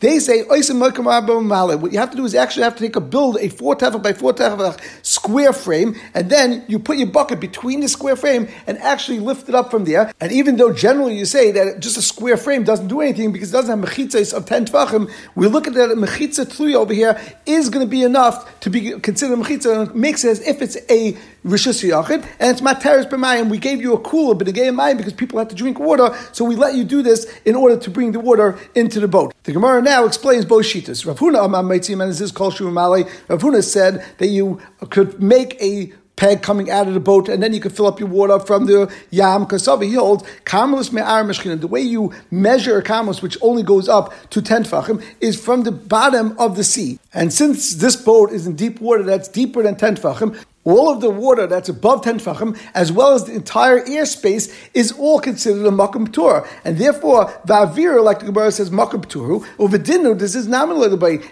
they 0.00 0.18
say, 0.18 0.42
what 0.42 1.92
you 1.92 1.98
have 1.98 2.10
to 2.10 2.16
do 2.16 2.24
is 2.24 2.34
actually 2.34 2.62
have 2.62 2.76
to 2.76 2.84
take 2.84 2.96
a 2.96 3.00
build, 3.00 3.38
a 3.38 3.48
four 3.48 3.76
tefach 3.76 4.02
by 4.02 4.12
four 4.12 4.32
tefach 4.32 4.78
square 5.02 5.52
frame, 5.52 5.96
and 6.14 6.30
then 6.30 6.64
you 6.68 6.78
put 6.78 6.98
your 6.98 7.06
bucket 7.06 7.40
between 7.40 7.80
the 7.80 7.88
square 7.88 8.16
frame 8.16 8.48
and 8.66 8.78
actually 8.78 9.18
lift 9.18 9.48
it 9.48 9.54
up 9.54 9.70
from 9.70 9.84
there. 9.84 10.12
And 10.20 10.32
even 10.32 10.56
though 10.56 10.72
generally 10.72 11.16
you 11.16 11.24
say 11.24 11.50
that 11.52 11.80
just 11.80 11.96
a 11.96 12.02
square 12.02 12.36
frame 12.36 12.64
doesn't 12.64 12.88
do 12.88 13.00
anything 13.00 13.32
because 13.32 13.50
it 13.50 13.52
doesn't 13.52 13.78
have 13.78 13.88
mechitzas 13.88 14.32
of 14.34 14.46
10 14.46 14.66
tefachim, 14.66 15.10
we 15.34 15.46
look 15.46 15.66
at 15.66 15.74
that 15.74 15.90
mechitza 15.90 16.44
tluya 16.44 16.74
over 16.76 16.92
here 16.92 17.20
is 17.46 17.70
going 17.70 17.77
to 17.80 17.86
be 17.86 18.02
enough 18.02 18.60
to 18.60 18.70
be 18.70 18.98
considered 19.00 19.38
mechitza, 19.38 19.80
and 19.80 19.90
it 19.90 19.96
makes 19.96 20.24
it 20.24 20.30
as 20.30 20.40
if 20.46 20.62
it's 20.62 20.76
a 20.90 21.12
rishus 21.44 21.88
yachid, 21.88 22.26
and 22.38 22.50
it's 22.50 22.60
materis 22.60 23.08
b'mayim. 23.08 23.48
We 23.48 23.58
gave 23.58 23.80
you 23.80 23.94
a 23.94 24.00
cooler, 24.00 24.34
but 24.34 24.48
again 24.48 24.76
mayim 24.76 24.96
because 24.96 25.12
people 25.12 25.38
have 25.38 25.48
to 25.48 25.54
drink 25.54 25.78
water, 25.78 26.16
so 26.32 26.44
we 26.44 26.56
let 26.56 26.74
you 26.74 26.84
do 26.84 27.02
this 27.02 27.26
in 27.44 27.54
order 27.54 27.76
to 27.76 27.90
bring 27.90 28.12
the 28.12 28.20
water 28.20 28.58
into 28.74 29.00
the 29.00 29.08
boat. 29.08 29.34
The 29.44 29.52
Gemara 29.52 29.82
now 29.82 30.04
explains 30.04 30.44
both 30.44 30.64
shitas. 30.64 31.06
Rav 31.06 31.18
Huna 31.18 31.48
Amam 31.48 31.68
and 31.68 32.10
this 32.10 32.20
is 32.20 32.32
Kol 32.32 32.50
Rav 32.50 33.40
Huna 33.42 33.62
said 33.62 34.04
that 34.18 34.28
you 34.28 34.60
could 34.90 35.22
make 35.22 35.60
a 35.62 35.92
peg 36.18 36.42
coming 36.42 36.70
out 36.70 36.86
of 36.86 36.94
the 36.94 37.00
boat, 37.00 37.28
and 37.28 37.42
then 37.42 37.54
you 37.54 37.60
can 37.60 37.70
fill 37.70 37.86
up 37.86 37.98
your 37.98 38.08
water 38.08 38.38
from 38.40 38.66
the 38.66 38.92
yam. 39.10 39.46
Kasavi 39.46 39.84
he 39.84 39.94
holds 39.94 40.24
karmelis 40.44 40.92
me'ar 40.92 41.24
meshchina. 41.24 41.58
The 41.58 41.66
way 41.66 41.80
you 41.80 42.12
measure 42.30 42.76
a 42.76 42.82
karmelis, 42.82 43.22
which 43.22 43.38
only 43.40 43.62
goes 43.62 43.88
up 43.88 44.12
to 44.30 44.42
ten 44.42 44.64
tefachim, 44.64 45.02
is 45.20 45.40
from 45.40 45.62
the 45.62 45.72
bottom 45.72 46.36
of 46.38 46.56
the 46.56 46.64
sea. 46.64 46.98
And 47.14 47.32
since 47.32 47.76
this 47.76 47.96
boat 47.96 48.32
is 48.32 48.46
in 48.46 48.56
deep 48.56 48.80
water 48.80 49.04
that's 49.04 49.28
deeper 49.28 49.62
than 49.62 49.76
ten 49.76 49.96
tefachim, 49.96 50.36
all 50.68 50.90
of 50.90 51.00
the 51.00 51.10
water 51.10 51.46
that's 51.46 51.68
above 51.68 52.02
10 52.02 52.18
tefachim, 52.18 52.58
as 52.74 52.92
well 52.92 53.14
as 53.14 53.24
the 53.24 53.32
entire 53.32 53.80
airspace, 53.86 54.54
is 54.74 54.92
all 54.92 55.18
considered 55.18 55.66
a 55.66 55.70
makam 55.70 56.12
tur. 56.12 56.46
And 56.64 56.76
therefore, 56.76 57.26
va'avir, 57.46 58.02
like 58.04 58.20
the 58.20 58.26
Gemara 58.26 58.52
says, 58.52 58.70
makam 58.70 59.04
turu, 59.06 59.44
uvadinu, 59.56 60.18
this 60.18 60.34
is 60.34 60.46
nominal 60.46 60.84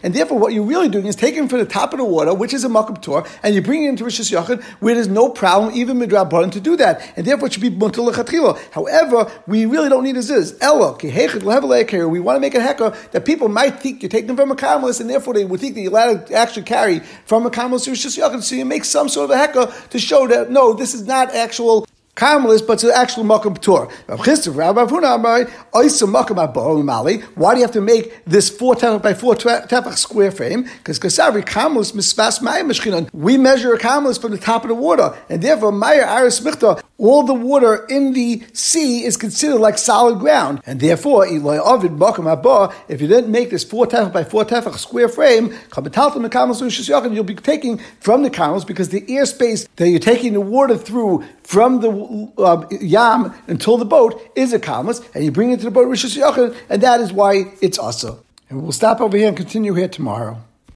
And 0.03 0.15
therefore, 0.15 0.39
what 0.39 0.53
you're 0.55 0.65
really 0.65 0.89
doing 0.89 1.07
is 1.07 1.17
taking 1.17 1.49
from 1.49 1.59
the 1.59 1.67
top 1.67 1.93
of 1.93 1.99
the 1.99 2.05
water, 2.05 2.33
which 2.33 2.55
is 2.55 2.65
a 2.65 2.69
makam 2.69 3.01
tur, 3.03 3.25
and 3.43 3.55
you 3.55 3.61
bring 3.61 3.85
it 3.85 3.89
into 3.89 4.05
Rishis 4.05 4.31
Yachid, 4.31 4.63
where 4.81 4.95
there's 4.95 5.09
no 5.09 5.29
problem, 5.29 5.75
even 5.75 5.99
midrabanan, 5.99 6.51
to 6.53 6.61
do 6.61 6.77
that. 6.77 7.03
And 7.17 7.27
therefore, 7.27 7.49
it 7.49 7.53
should 7.53 7.63
be 7.63 7.71
mutal 7.71 8.07
However, 8.73 9.31
we 9.47 9.67
really 9.67 9.89
don't 9.89 10.05
need 10.05 10.17
a 10.17 10.23
ziz. 10.23 10.57
Ella, 10.61 10.97
we 10.97 12.21
want 12.21 12.37
to 12.37 12.41
make 12.41 12.55
a 12.55 12.59
heka 12.59 13.11
that 13.11 13.25
people 13.25 13.49
might 13.49 13.81
think 13.81 14.03
you're 14.03 14.09
taking 14.09 14.35
from 14.35 14.51
a 14.51 14.57
karmelis, 14.57 15.01
and 15.01 15.11
therefore 15.11 15.35
they 15.35 15.45
would 15.45 15.61
think 15.61 15.75
that 15.75 15.83
you're 15.83 15.93
allowed 15.93 16.27
to 16.29 16.35
actually 16.35 16.63
carry 16.63 17.01
from 17.27 17.45
a 17.45 17.51
karmelis 17.51 17.85
to 17.85 17.91
Rishis 17.91 18.17
Yachid, 18.17 18.43
so 18.43 18.55
you 18.55 18.65
make 18.65 18.85
some 18.85 19.09
sort 19.09 19.26
of 19.31 19.37
heka 19.37 19.89
to 19.91 19.99
show 19.99 20.27
that 20.29 20.51
no, 20.51 20.73
this 20.73 20.95
is 20.95 21.07
not 21.07 21.35
actual 21.35 21.87
Carmelis, 22.17 22.67
but 22.67 22.73
it's 22.75 22.85
an 22.85 22.93
actual 22.95 23.25
makam 23.25 23.59
tour. 23.59 23.91
Why 27.35 27.53
do 27.53 27.59
you 27.59 27.65
have 27.67 27.73
to 27.73 27.81
make 27.83 28.25
this 28.25 28.49
four 28.49 28.75
tefach 28.75 29.03
by 29.03 29.13
four 29.13 29.35
tefach 29.35 29.97
square 29.99 30.31
frame? 30.31 30.63
Because 30.79 30.99
carmelis 30.99 31.93
misvas 31.93 32.41
maya 32.41 32.65
We 33.13 33.37
measure 33.37 33.75
a 33.75 33.79
carmelis 33.79 34.19
from 34.19 34.31
the 34.31 34.39
top 34.39 34.63
of 34.63 34.69
the 34.69 34.75
water, 34.75 35.15
and 35.29 35.43
therefore 35.43 35.73
maya 35.73 36.07
aris 36.09 36.41
michta. 36.41 36.83
All 36.97 37.25
the 37.25 37.35
water 37.35 37.85
in 37.91 38.15
the 38.15 38.43
sea 38.55 39.05
is 39.05 39.19
considered 39.19 39.59
like 39.59 39.77
solid 39.77 40.19
ground, 40.19 40.63
and 40.65 40.81
therefore 40.81 41.27
Eloi 41.27 41.59
Ovid 41.59 41.93
makam. 41.93 42.73
If 42.89 43.03
you 43.03 43.09
didn't 43.09 43.31
make 43.31 43.51
this 43.51 43.63
four 43.63 43.87
tefach 43.87 44.15
by 44.15 44.25
four 44.25 44.47
tefach 44.47 44.79
square 44.79 45.11
frame, 45.11 45.55
you'll 47.15 47.25
be 47.25 47.35
taking 47.35 47.79
from 48.01 48.23
the 48.23 48.31
carmelis 48.31 48.67
because 48.67 48.89
the 48.89 49.03
airspace 49.03 49.69
that 49.77 49.91
you're 49.91 49.99
taking 49.99 50.33
the 50.33 50.41
water 50.41 50.79
through 50.79 51.23
from 51.47 51.81
the 51.81 52.33
uh, 52.39 52.67
yam 52.81 53.33
until 53.47 53.79
the 53.79 53.85
boat 53.85 54.21
is 54.35 54.53
a 54.53 54.59
karmelis, 54.59 55.01
and 55.15 55.25
you 55.25 55.31
bring 55.31 55.53
it 55.53 55.59
to 55.59 55.65
the 55.65 55.71
boat 55.71 55.89
rishis 55.89 56.17
and 56.17 56.83
that 56.83 57.01
is 57.01 57.13
why 57.13 57.45
it's 57.63 57.79
also. 57.79 58.23
And 58.51 58.63
we'll 58.63 58.73
stop 58.73 59.01
over 59.01 59.17
here 59.17 59.29
and 59.29 59.37
continue 59.37 59.73
here 59.75 59.89
tomorrow. 59.89 60.39